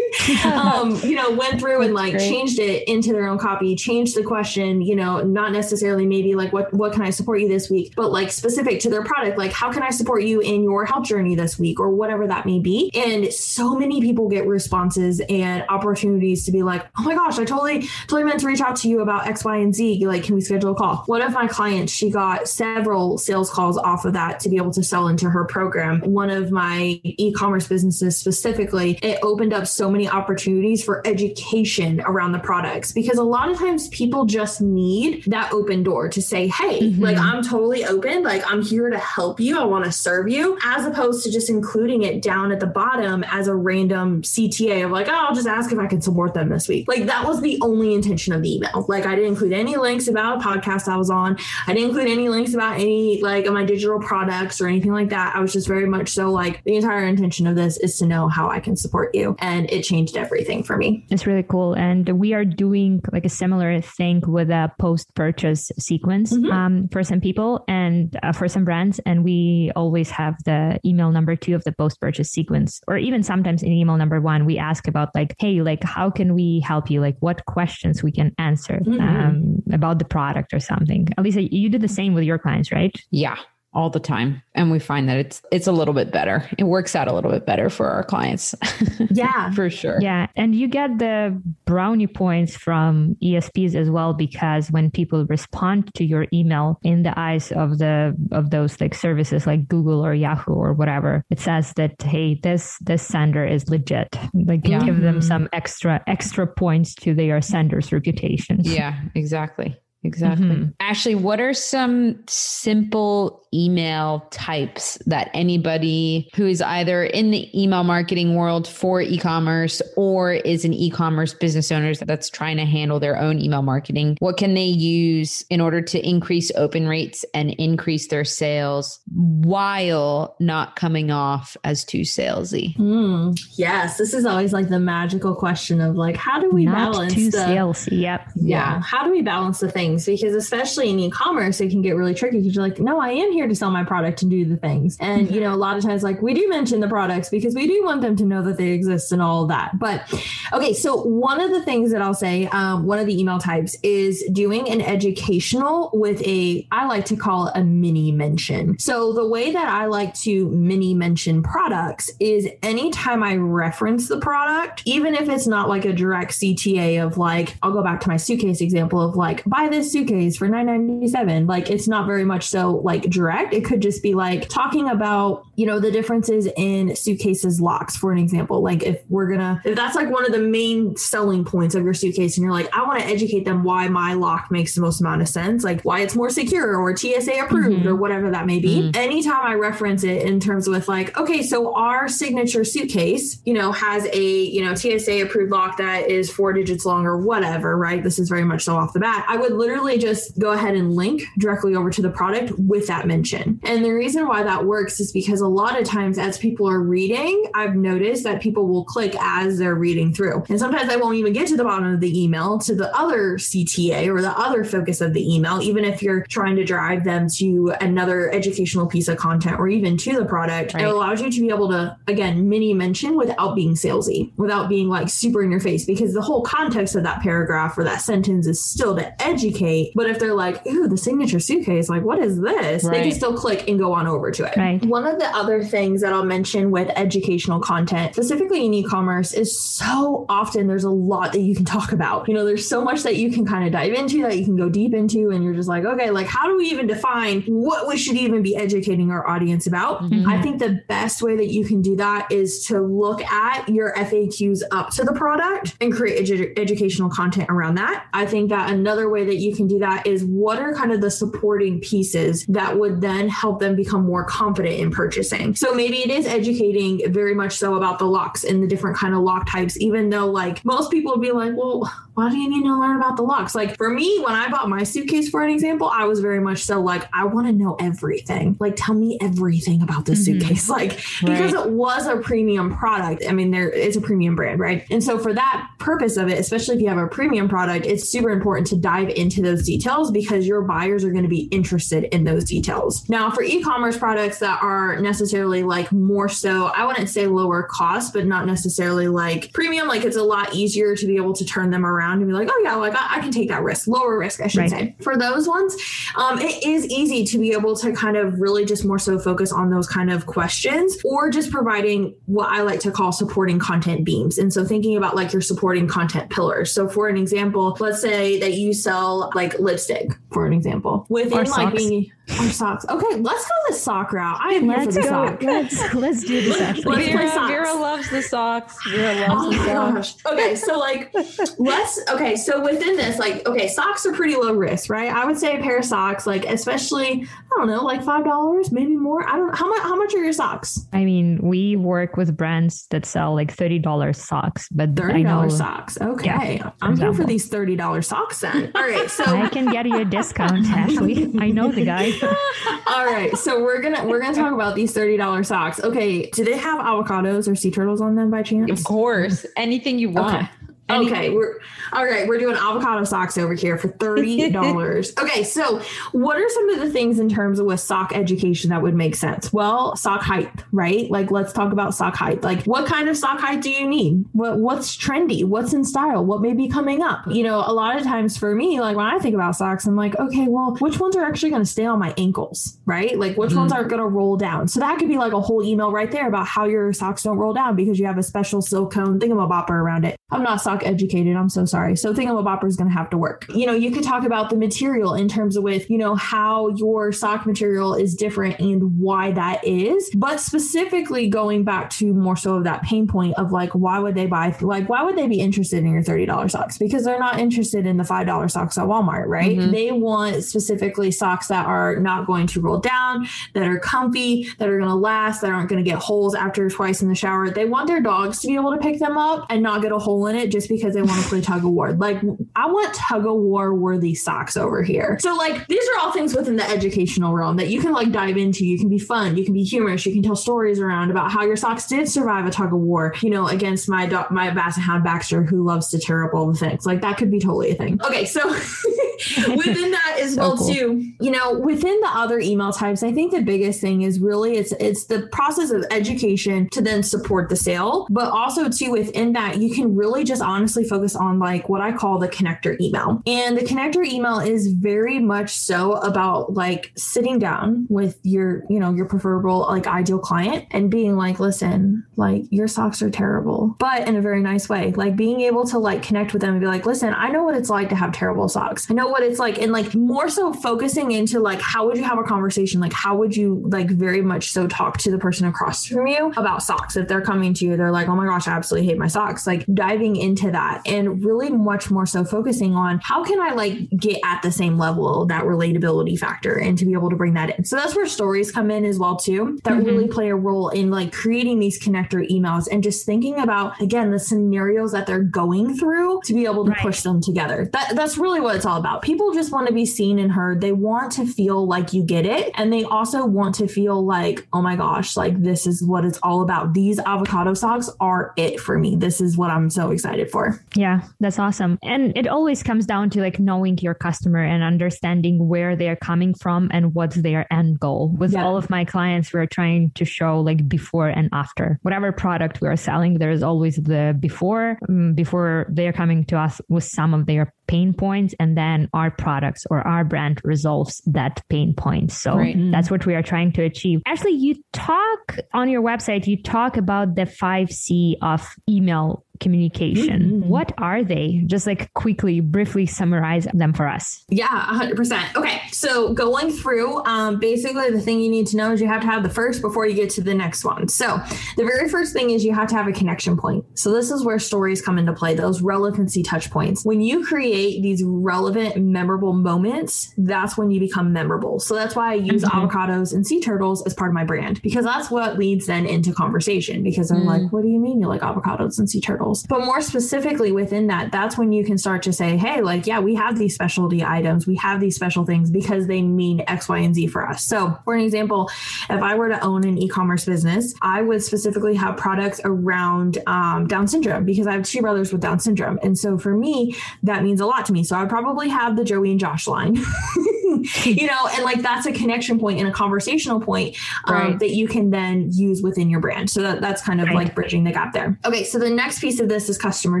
[0.44, 2.28] um, you know, went through and like great.
[2.28, 6.52] changed it into their own copy, changed the question, you know, not necessarily maybe like
[6.52, 9.52] what what can I support you this week, but like specific to their product, like
[9.52, 12.58] how can I support you in your health journey this week or whatever that may
[12.58, 12.90] be.
[12.94, 17.44] And so many people get responses and opportunities to be like, oh my gosh, I
[17.44, 20.06] totally totally meant to reach out to you about X, Y, and Z.
[20.06, 21.04] Like, can we schedule a call?
[21.06, 24.72] One of my clients, she got several sales calls off of that to be able
[24.72, 26.00] to sell into her program.
[26.00, 32.32] One of my e-commerce businesses specifically, it opened up so many opportunities for education around
[32.32, 36.46] the products because a lot of times people just need that open door to say,
[36.48, 37.02] Hey, mm-hmm.
[37.02, 38.22] like I'm totally open.
[38.22, 39.58] Like I'm here to help you.
[39.58, 43.24] I want to serve you as opposed to just including it down at the bottom
[43.24, 46.48] as a random CTA of like, Oh, I'll just ask if I can support them
[46.48, 46.88] this week.
[46.88, 48.86] Like that was the only intention of the email.
[48.88, 51.36] Like I didn't include any links about a podcast I was on.
[51.66, 55.08] I didn't include any links about any like of my digital products or anything like
[55.10, 55.34] that.
[55.34, 58.28] I was just very much so like the entire intention of this is to know
[58.28, 59.36] how I can support you.
[59.40, 61.06] And it changed changed everything for me.
[61.10, 61.74] It's really cool.
[61.74, 66.50] And we are doing like a similar thing with a post purchase sequence mm-hmm.
[66.50, 69.00] um, for some people and uh, for some brands.
[69.06, 73.22] And we always have the email number two of the post purchase sequence, or even
[73.22, 76.90] sometimes in email number one, we ask about like, hey, like, how can we help
[76.90, 77.00] you?
[77.00, 79.00] Like, what questions we can answer mm-hmm.
[79.00, 81.08] um, about the product or something.
[81.18, 82.94] Elisa, you do the same with your clients, right?
[83.10, 83.36] Yeah
[83.76, 86.48] all the time and we find that it's it's a little bit better.
[86.58, 88.54] It works out a little bit better for our clients.
[89.10, 89.50] Yeah.
[89.52, 89.98] For sure.
[90.00, 95.92] Yeah and you get the brownie points from esps as well because when people respond
[95.94, 100.14] to your email in the eyes of the of those like services like google or
[100.14, 104.18] yahoo or whatever it says that hey this this sender is legit.
[104.34, 104.84] Like yeah.
[104.84, 105.28] give them mm-hmm.
[105.28, 108.60] some extra extra points to their sender's reputation.
[108.62, 110.46] Yeah exactly Exactly.
[110.46, 110.70] Mm-hmm.
[110.80, 117.84] Ashley, what are some simple email types that anybody who is either in the email
[117.84, 123.18] marketing world for e-commerce or is an e-commerce business owners that's trying to handle their
[123.18, 128.08] own email marketing, what can they use in order to increase open rates and increase
[128.08, 132.76] their sales while not coming off as too salesy?
[132.76, 136.92] Mm, yes, this is always like the magical question of like how do we not
[136.92, 138.00] balance too the, salesy?
[138.00, 138.32] Yep.
[138.36, 138.74] Yeah.
[138.74, 138.82] yeah.
[138.82, 140.06] How do we balance the things?
[140.06, 143.32] Because especially in e-commerce, it can get really tricky because you're like, no, I am
[143.32, 144.96] here to sell my product and do the things.
[145.00, 147.66] And, you know, a lot of times, like we do mention the products because we
[147.66, 149.78] do want them to know that they exist and all that.
[149.78, 150.12] But
[150.52, 153.76] okay, so one of the things that I'll say, um, one of the email types
[153.82, 158.78] is doing an educational with a, I like to call a mini mention.
[158.78, 164.18] So the way that I like to mini mention products is anytime I reference the
[164.18, 168.08] product, even if it's not like a direct CTA of like, I'll go back to
[168.08, 171.46] my suitcase example of like, buy this suitcase for 997.
[171.46, 173.54] Like it's not very much so like direct.
[173.54, 178.12] It could just be like talking about, you know, the differences in suitcases locks, for
[178.12, 178.62] an example.
[178.62, 181.94] Like if we're gonna, if that's like one of the main selling points of your
[181.94, 185.00] suitcase and you're like, I want to educate them why my lock makes the most
[185.00, 187.88] amount of sense, like why it's more secure or TSA approved mm-hmm.
[187.88, 188.82] or whatever that may be.
[188.82, 188.96] Mm-hmm.
[188.96, 193.72] Anytime I reference it in terms with like, okay, so our signature suitcase, you know,
[193.72, 198.02] has a, you know, TSA approved lock that is four digits long or whatever, right?
[198.02, 199.24] This is very much so off the bat.
[199.26, 203.06] I would literally just go ahead and link directly over to the product with that
[203.06, 203.58] mention.
[203.62, 206.80] And the reason why that works is because a lot of times as people are
[206.80, 210.42] reading, I've noticed that people will click as they're reading through.
[210.48, 213.38] And sometimes I won't even get to the bottom of the email to the other
[213.38, 217.28] CTA or the other focus of the email, even if you're trying to drive them
[217.36, 220.74] to another educational piece of content or even to the product.
[220.74, 220.82] Right.
[220.82, 224.88] It allows you to be able to, again, mini mention without being salesy, without being
[224.88, 228.48] like super in your face, because the whole context of that paragraph or that sentence
[228.48, 229.92] is still to educate.
[229.94, 232.82] But if they're like, ooh, the signature suitcase, like, what is this?
[232.82, 232.96] Right.
[232.96, 234.56] They can still click and go on over to it.
[234.56, 234.84] Right.
[234.84, 239.58] One of the other things that I'll mention with educational content, specifically in e-commerce, is
[239.58, 242.26] so often there's a lot that you can talk about.
[242.26, 244.56] You know, there's so much that you can kind of dive into that you can
[244.56, 247.86] go deep into, and you're just like, okay, like how do we even define what
[247.86, 250.02] we should even be educating our audience about?
[250.02, 250.28] Mm-hmm.
[250.28, 253.94] I think the best way that you can do that is to look at your
[253.94, 258.06] FAQs up to the product and create edu- educational content around that.
[258.14, 261.02] I think that another way that you can do that is what are kind of
[261.02, 265.25] the supporting pieces that would then help them become more confident in purchasing.
[265.54, 269.14] So maybe it is educating very much so about the locks and the different kind
[269.14, 272.48] of lock types, even though like most people would be like, well, why do you
[272.48, 273.54] need to learn about the locks?
[273.54, 276.62] Like for me, when I bought my suitcase, for an example, I was very much
[276.62, 278.56] so like, I want to know everything.
[278.58, 280.40] Like, tell me everything about this mm-hmm.
[280.40, 280.66] suitcase.
[280.76, 281.40] Like, right.
[281.40, 283.22] because it was a premium product.
[283.26, 284.84] I mean, there it's a premium brand, right?
[284.90, 288.06] And so for that purpose of it, especially if you have a premium product, it's
[288.08, 292.04] super important to dive into those details because your buyers are going to be interested
[292.14, 293.08] in those details.
[293.08, 298.12] Now, for e-commerce products that are necessarily like more so, I wouldn't say lower cost,
[298.12, 301.70] but not necessarily like premium, like it's a lot easier to be able to turn
[301.70, 303.86] them around around and be like, oh yeah, like I, I can take that risk,
[303.86, 304.70] lower risk, I should right.
[304.70, 304.96] say.
[305.00, 305.76] For those ones,
[306.16, 309.52] um, it is easy to be able to kind of really just more so focus
[309.52, 314.04] on those kind of questions or just providing what I like to call supporting content
[314.04, 314.38] beams.
[314.38, 316.72] And so thinking about like your supporting content pillars.
[316.72, 321.44] So for an example, let's say that you sell like lipstick, for an example, within
[321.44, 322.84] like being or socks.
[322.88, 324.38] Okay, let's go the sock route.
[324.42, 325.26] I am let's here for the go.
[325.26, 325.42] sock.
[325.42, 326.60] Let's let's do this.
[326.60, 326.96] Actually.
[326.96, 328.76] Let's Vera, Vera loves the socks.
[328.90, 330.12] Vera oh loves oh the socks.
[330.22, 330.32] Gosh.
[330.32, 331.14] Okay, so like
[331.58, 335.12] let's okay, so within this, like, okay, socks are pretty low risk, right?
[335.12, 338.72] I would say a pair of socks, like especially, I don't know, like five dollars,
[338.72, 339.28] maybe more.
[339.28, 340.86] I don't how much how much are your socks?
[340.92, 345.56] I mean, we work with brands that sell like thirty dollars socks, but thirty dollars
[345.56, 345.96] socks.
[346.00, 346.56] Okay.
[346.56, 348.72] Yeah, I'm here for these thirty dollars socks then.
[348.74, 349.08] All right.
[349.10, 351.32] So I can get you a discount, Ashley.
[351.38, 352.12] I know the guy.
[352.86, 355.80] All right, so we're gonna we're gonna talk about these thirty dollars socks.
[355.80, 358.70] Okay, do they have avocados or sea turtles on them by chance?
[358.70, 360.36] Of course, anything you want.
[360.36, 360.48] Okay.
[360.88, 361.58] Okay, we're
[361.92, 362.28] all right.
[362.28, 365.12] We're doing avocado socks over here for thirty dollars.
[365.18, 368.82] okay, so what are some of the things in terms of with sock education that
[368.82, 369.52] would make sense?
[369.52, 371.10] Well, sock height, right?
[371.10, 372.42] Like, let's talk about sock height.
[372.42, 374.24] Like, what kind of sock height do you need?
[374.32, 375.44] What what's trendy?
[375.44, 376.24] What's in style?
[376.24, 377.22] What may be coming up?
[377.28, 379.96] You know, a lot of times for me, like when I think about socks, I'm
[379.96, 383.18] like, okay, well, which ones are actually going to stay on my ankles, right?
[383.18, 383.60] Like, which mm-hmm.
[383.60, 384.68] ones aren't going to roll down?
[384.68, 387.38] So that could be like a whole email right there about how your socks don't
[387.38, 390.16] roll down because you have a special silicone thingamabopper around it.
[390.32, 391.36] I'm not sock educated.
[391.36, 391.96] I'm so sorry.
[391.96, 393.46] So thingamabopper is going to have to work.
[393.48, 396.68] You know, you could talk about the material in terms of with, you know, how
[396.70, 400.10] your sock material is different and why that is.
[400.16, 404.16] But specifically going back to more so of that pain point of like, why would
[404.16, 406.76] they buy, like, why would they be interested in your $30 socks?
[406.76, 409.56] Because they're not interested in the $5 socks at Walmart, right?
[409.56, 409.70] Mm-hmm.
[409.70, 414.68] They want specifically socks that are not going to roll down, that are comfy, that
[414.68, 417.48] are going to last, that aren't going to get holes after twice in the shower.
[417.48, 419.98] They want their dogs to be able to pick them up and not get a
[419.98, 421.92] hole hole in it just because they want to play tug of war.
[421.92, 422.22] Like
[422.54, 425.18] I want tug of war worthy socks over here.
[425.20, 428.36] So like these are all things within the educational realm that you can like dive
[428.36, 428.66] into.
[428.66, 431.44] You can be fun, you can be humorous, you can tell stories around about how
[431.44, 434.82] your socks did survive a tug of war, you know, against my dog, my basset
[434.82, 436.86] hound Baxter who loves to tear up all the things.
[436.86, 438.00] Like that could be totally a thing.
[438.04, 440.74] Okay, so within that as so oh, well cool.
[440.74, 444.56] too, you know, within the other email types, I think the biggest thing is really
[444.56, 449.32] it's it's the process of education to then support the sale, but also too within
[449.34, 452.80] that you can really really just honestly focus on like what I call the connector
[452.80, 453.22] email.
[453.26, 458.78] And the connector email is very much so about like sitting down with your, you
[458.78, 463.74] know, your preferable like ideal client and being like, listen, like your socks are terrible,
[463.78, 464.92] but in a very nice way.
[464.92, 467.56] Like being able to like connect with them and be like, listen, I know what
[467.56, 468.88] it's like to have terrible socks.
[468.90, 469.58] I know what it's like.
[469.58, 472.80] And like more so focusing into like, how would you have a conversation?
[472.80, 476.32] Like, how would you like very much so talk to the person across from you
[476.36, 476.96] about socks?
[476.96, 479.46] If they're coming to you, they're like, oh my gosh, I absolutely hate my socks.
[479.46, 483.54] Like dive diving into that and really much more so focusing on how can I
[483.54, 487.34] like get at the same level that relatability factor and to be able to bring
[487.34, 487.64] that in.
[487.64, 489.86] So that's where stories come in as well too that mm-hmm.
[489.86, 494.10] really play a role in like creating these connector emails and just thinking about again
[494.10, 496.80] the scenarios that they're going through to be able to right.
[496.80, 497.68] push them together.
[497.72, 499.02] That that's really what it's all about.
[499.02, 500.60] People just want to be seen and heard.
[500.60, 504.46] They want to feel like you get it and they also want to feel like
[504.52, 506.74] oh my gosh, like this is what it's all about.
[506.74, 508.96] These avocado socks are it for me.
[508.96, 510.62] This is what I'm so excited for.
[510.74, 511.78] Yeah, that's awesome.
[511.82, 516.34] And it always comes down to like knowing your customer and understanding where they're coming
[516.34, 518.14] from and what's their end goal.
[518.16, 518.44] With yeah.
[518.44, 521.78] all of my clients, we're trying to show like before and after.
[521.82, 526.60] Whatever product we are selling, there's always the before, um, before they're coming to us
[526.68, 531.42] with some of their pain points and then our products or our brand resolves that
[531.48, 532.56] pain point so right.
[532.70, 536.76] that's what we are trying to achieve actually you talk on your website you talk
[536.76, 540.22] about the 5c of email communication.
[540.22, 540.48] Mm-hmm.
[540.48, 541.42] What are they?
[541.46, 544.24] Just like quickly, briefly summarize them for us.
[544.28, 545.36] Yeah, 100%.
[545.36, 545.62] Okay.
[545.72, 549.06] So going through, um, basically, the thing you need to know is you have to
[549.06, 550.88] have the first before you get to the next one.
[550.88, 551.18] So
[551.56, 553.64] the very first thing is you have to have a connection point.
[553.78, 556.84] So this is where stories come into play, those relevancy touch points.
[556.84, 561.60] When you create these relevant, memorable moments, that's when you become memorable.
[561.60, 562.66] So that's why I use mm-hmm.
[562.66, 566.12] avocados and sea turtles as part of my brand because that's what leads then into
[566.12, 567.26] conversation because I'm mm.
[567.26, 569.25] like, what do you mean you like avocados and sea turtles?
[569.48, 573.00] But more specifically within that, that's when you can start to say, hey, like, yeah,
[573.00, 576.78] we have these specialty items, we have these special things because they mean X, Y,
[576.78, 577.42] and Z for us.
[577.42, 578.50] So, for an example,
[578.90, 583.18] if I were to own an e commerce business, I would specifically have products around
[583.26, 585.78] um, Down syndrome because I have two brothers with Down syndrome.
[585.82, 587.84] And so for me, that means a lot to me.
[587.84, 589.76] So I'd probably have the Joey and Josh line.
[590.84, 594.38] you know, and like that's a connection point and a conversational point um, right.
[594.38, 596.30] that you can then use within your brand.
[596.30, 597.16] So that, that's kind of right.
[597.16, 598.18] like bridging the gap there.
[598.24, 600.00] Okay, so the next piece of this is customer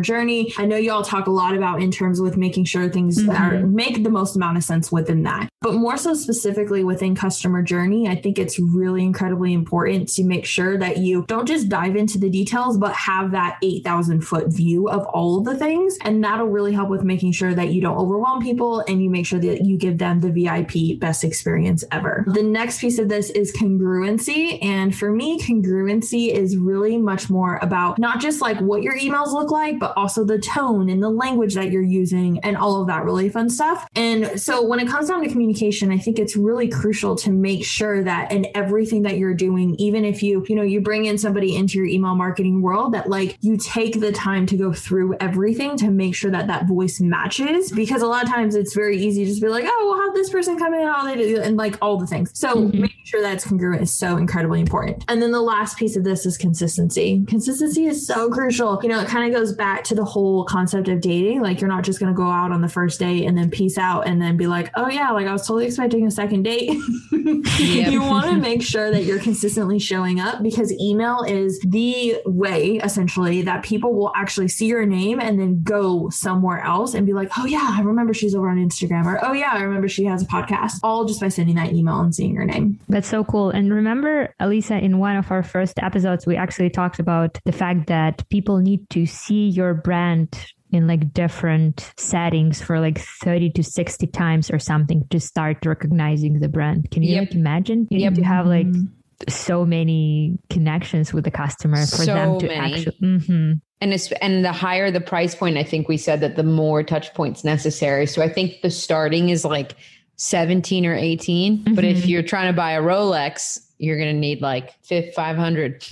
[0.00, 0.52] journey.
[0.58, 3.30] I know you all talk a lot about in terms with making sure things mm-hmm.
[3.30, 5.48] are, make the most amount of sense within that.
[5.60, 10.44] But more so specifically within customer journey, I think it's really incredibly important to make
[10.44, 14.88] sure that you don't just dive into the details, but have that 8,000 foot view
[14.88, 15.98] of all of the things.
[16.02, 19.26] And that'll really help with making sure that you don't overwhelm people and you make
[19.26, 22.24] sure that you give them the VIP best experience ever.
[22.26, 24.62] The next piece of this is congruency.
[24.62, 29.32] And for me, congruency is really much more about not just like what your emails
[29.32, 32.88] look like, but also the tone and the language that you're using and all of
[32.88, 33.88] that really fun stuff.
[33.94, 37.64] And so when it comes down to communication, I think it's really crucial to make
[37.64, 41.18] sure that in everything that you're doing, even if you, you know, you bring in
[41.18, 45.16] somebody into your email marketing world, that like you take the time to go through
[45.20, 47.72] everything to make sure that that voice matches.
[47.72, 50.12] Because a lot of times it's very easy to just be like, oh, well, how
[50.12, 52.30] this person come in, how they do, and like all the things.
[52.34, 52.82] So mm-hmm.
[52.82, 55.04] making sure that it's congruent is so incredibly important.
[55.08, 57.24] And then the last piece of this is consistency.
[57.26, 58.80] Consistency is so crucial.
[58.82, 61.42] You know, it kind of goes back to the whole concept of dating.
[61.42, 63.78] Like you're not just going to go out on the first date and then peace
[63.78, 66.70] out and then be like, oh yeah, like I was totally expecting a second date.
[67.58, 72.76] you want to make sure that you're consistently showing up because email is the way
[72.76, 77.12] essentially that people will actually see your name and then go somewhere else and be
[77.12, 80.04] like, oh yeah, I remember she's over on Instagram or oh yeah, I remember she
[80.04, 82.78] has a podcast, all just by sending that email and seeing your name.
[82.88, 83.50] That's so cool.
[83.50, 87.86] And remember, Alisa, in one of our first episodes, we actually talked about the fact
[87.88, 93.62] that people need to see your brand in like different settings for like 30 to
[93.62, 96.90] 60 times or something to start recognizing the brand.
[96.90, 97.28] Can you yep.
[97.28, 97.86] like imagine?
[97.90, 98.12] You yep.
[98.12, 98.86] need to have like mm-hmm.
[99.28, 102.74] so many connections with the customer for so them to many.
[102.74, 102.98] actually.
[103.00, 103.52] Mm-hmm.
[103.80, 106.82] And it's, and the higher the price point, I think we said that the more
[106.82, 108.06] touch points necessary.
[108.06, 109.76] So I think the starting is like
[110.16, 111.58] 17 or 18.
[111.58, 111.74] Mm-hmm.
[111.74, 112.08] But if mm-hmm.
[112.08, 115.86] you're trying to buy a Rolex, you're going to need like 500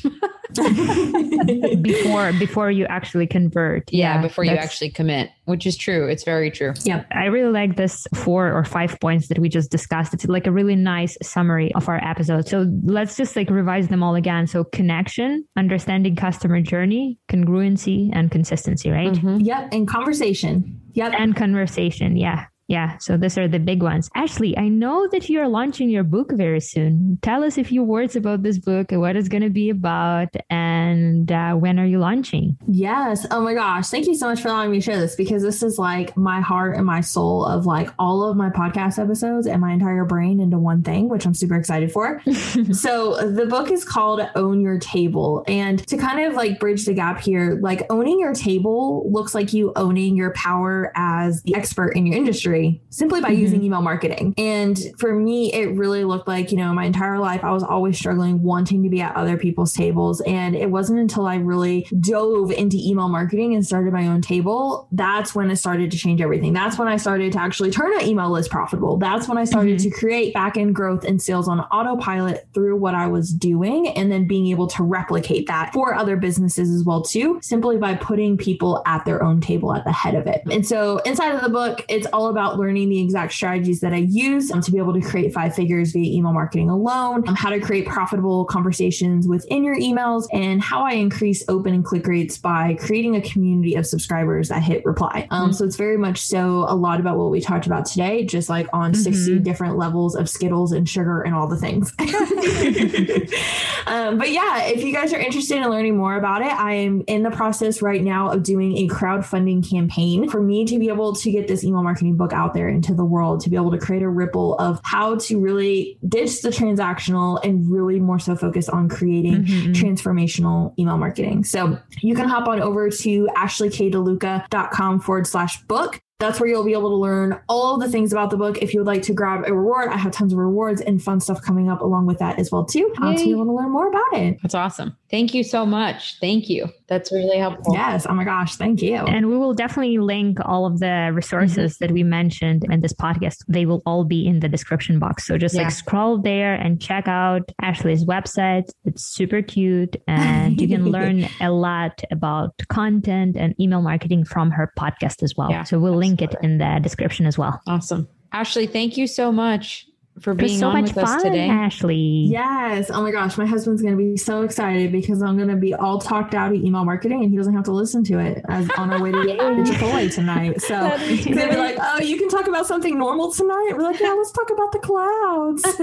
[1.82, 6.22] before before you actually convert yeah, yeah before you actually commit which is true it's
[6.22, 10.14] very true yeah i really like this four or five points that we just discussed
[10.14, 14.02] it's like a really nice summary of our episode so let's just like revise them
[14.02, 19.38] all again so connection understanding customer journey congruency and consistency right mm-hmm.
[19.38, 21.12] yep and conversation Yep.
[21.18, 22.16] And conversation.
[22.16, 22.46] Yeah.
[22.66, 24.08] Yeah, so these are the big ones.
[24.14, 27.18] Ashley, I know that you're launching your book very soon.
[27.20, 30.34] Tell us a few words about this book, and what it's going to be about,
[30.48, 32.56] and uh, when are you launching?
[32.66, 33.26] Yes.
[33.30, 33.88] Oh my gosh.
[33.88, 36.40] Thank you so much for allowing me to share this because this is like my
[36.40, 40.40] heart and my soul of like all of my podcast episodes and my entire brain
[40.40, 42.22] into one thing, which I'm super excited for.
[42.72, 45.44] so the book is called Own Your Table.
[45.46, 49.52] And to kind of like bridge the gap here, like owning your table looks like
[49.52, 53.40] you owning your power as the expert in your industry industry simply by mm-hmm.
[53.40, 54.34] using email marketing.
[54.38, 57.98] And for me, it really looked like, you know, my entire life, I was always
[57.98, 60.20] struggling, wanting to be at other people's tables.
[60.22, 64.88] And it wasn't until I really dove into email marketing and started my own table,
[64.92, 66.52] that's when it started to change everything.
[66.52, 68.96] That's when I started to actually turn an email list profitable.
[68.96, 69.90] That's when I started mm-hmm.
[69.90, 74.10] to create back end growth and sales on autopilot through what I was doing and
[74.12, 78.36] then being able to replicate that for other businesses as well too, simply by putting
[78.36, 80.42] people at their own table at the head of it.
[80.50, 83.92] And so inside of the book, it's all about about learning the exact strategies that
[83.92, 87.34] I use um, to be able to create five figures via email marketing alone, um,
[87.34, 92.06] how to create profitable conversations within your emails, and how I increase open and click
[92.06, 95.26] rates by creating a community of subscribers that hit reply.
[95.30, 95.52] Um, mm-hmm.
[95.52, 98.68] So it's very much so a lot about what we talked about today, just like
[98.72, 99.02] on mm-hmm.
[99.02, 101.92] 60 different levels of Skittles and sugar and all the things.
[103.86, 107.04] um, but yeah, if you guys are interested in learning more about it, I am
[107.06, 111.14] in the process right now of doing a crowdfunding campaign for me to be able
[111.14, 113.78] to get this email marketing book out there into the world to be able to
[113.78, 118.68] create a ripple of how to really ditch the transactional and really more so focus
[118.68, 119.72] on creating mm-hmm.
[119.72, 121.44] transformational email marketing.
[121.44, 126.72] So you can hop on over to ashleykdeluca.com forward slash book that's where you'll be
[126.72, 128.58] able to learn all the things about the book.
[128.58, 131.20] If you would like to grab a reward, I have tons of rewards and fun
[131.20, 132.92] stuff coming up along with that as well too.
[133.00, 134.38] Um, to be able to learn more about it.
[134.42, 134.96] That's awesome.
[135.10, 136.18] Thank you so much.
[136.20, 136.68] Thank you.
[136.86, 137.74] That's really helpful.
[137.74, 138.06] Yes.
[138.08, 138.56] Oh my gosh.
[138.56, 138.96] Thank you.
[138.96, 141.84] And we will definitely link all of the resources mm-hmm.
[141.84, 143.38] that we mentioned in this podcast.
[143.48, 145.26] They will all be in the description box.
[145.26, 145.62] So just yeah.
[145.62, 148.70] like scroll there and check out Ashley's website.
[148.84, 154.50] It's super cute and you can learn a lot about content and email marketing from
[154.50, 155.50] her podcast as well.
[155.50, 156.03] Yeah, so we'll absolutely.
[156.04, 157.60] Link it in the description as well.
[157.66, 158.08] Awesome.
[158.32, 159.86] Ashley, thank you so much
[160.20, 161.48] for being so on much with fun, us today.
[161.48, 161.96] Ashley.
[161.96, 162.90] Yes.
[162.92, 163.36] Oh my gosh.
[163.36, 166.52] My husband's going to be so excited because I'm going to be all talked out
[166.52, 169.10] of email marketing and he doesn't have to listen to it as on our way
[169.10, 170.60] to Chipotle tonight.
[170.62, 173.72] So he's going to be like, oh, you can talk about something normal tonight.
[173.72, 175.62] We're like, yeah, let's talk about the clouds.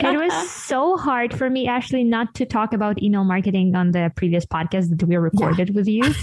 [0.00, 4.12] it was so hard for me, Ashley, not to talk about email marketing on the
[4.14, 5.74] previous podcast that we recorded yeah.
[5.74, 6.02] with you.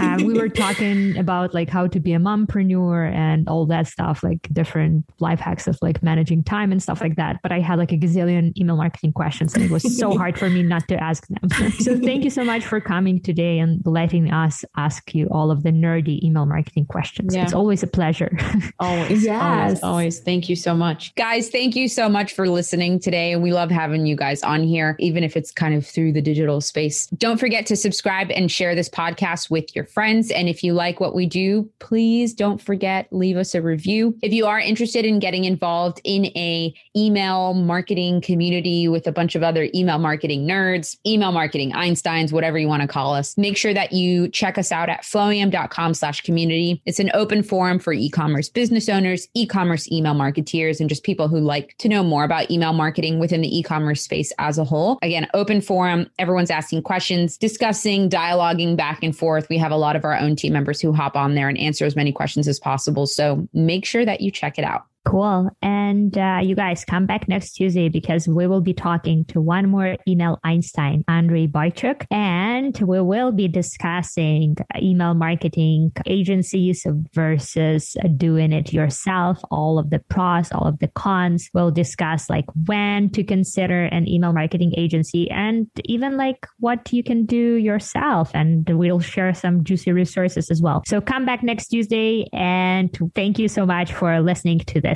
[0.00, 4.24] Uh, we were talking about like how to be a mompreneur and all that stuff,
[4.24, 7.40] like different life hacks of like managing time and stuff like that.
[7.42, 10.48] But I had like a gazillion email marketing questions and it was so hard for
[10.48, 11.50] me not to ask them.
[11.80, 15.64] So thank you so much for coming today and letting us ask you all of
[15.64, 17.34] the nerdy email marketing questions.
[17.34, 17.42] Yeah.
[17.42, 18.38] It's always a pleasure.
[18.78, 19.24] always.
[19.24, 19.42] Yes.
[19.42, 20.20] Always, always.
[20.20, 21.12] Thank you so much.
[21.16, 23.34] Guys, thank you so much for listening today.
[23.34, 26.60] We love having you guys on here, even if it's kind of through the digital
[26.60, 27.08] space.
[27.18, 30.30] Don't forget to subscribe and share this podcast with your friends.
[30.30, 34.16] And if you like what we do, please don't forget, leave us a review.
[34.22, 39.34] If you are interested in getting involved in a email marketing community with a bunch
[39.34, 43.36] of other email marketing nerds, email marketing Einsteins, whatever you want to call us.
[43.36, 46.80] Make sure that you check us out at flowium.com slash community.
[46.86, 51.38] It's an open forum for e-commerce business owners, e-commerce email marketeers, and just people who
[51.38, 54.98] like to know more about email marketing within the e-commerce space as a whole.
[55.02, 56.08] Again, open forum.
[56.18, 59.48] Everyone's asking questions, discussing, dialoguing back and forth.
[59.48, 61.84] We have a lot of our own team members who hop on there and answer
[61.84, 63.06] as many questions as possible.
[63.06, 64.86] So make sure that you check it out.
[65.06, 65.48] Cool.
[65.62, 69.70] And uh, you guys come back next Tuesday because we will be talking to one
[69.70, 76.84] more email Einstein, Andrei Boychuk, and we will be discussing email marketing agencies
[77.14, 81.50] versus doing it yourself, all of the pros, all of the cons.
[81.54, 87.04] We'll discuss like when to consider an email marketing agency and even like what you
[87.04, 88.32] can do yourself.
[88.34, 90.82] And we'll share some juicy resources as well.
[90.84, 94.95] So come back next Tuesday and thank you so much for listening to this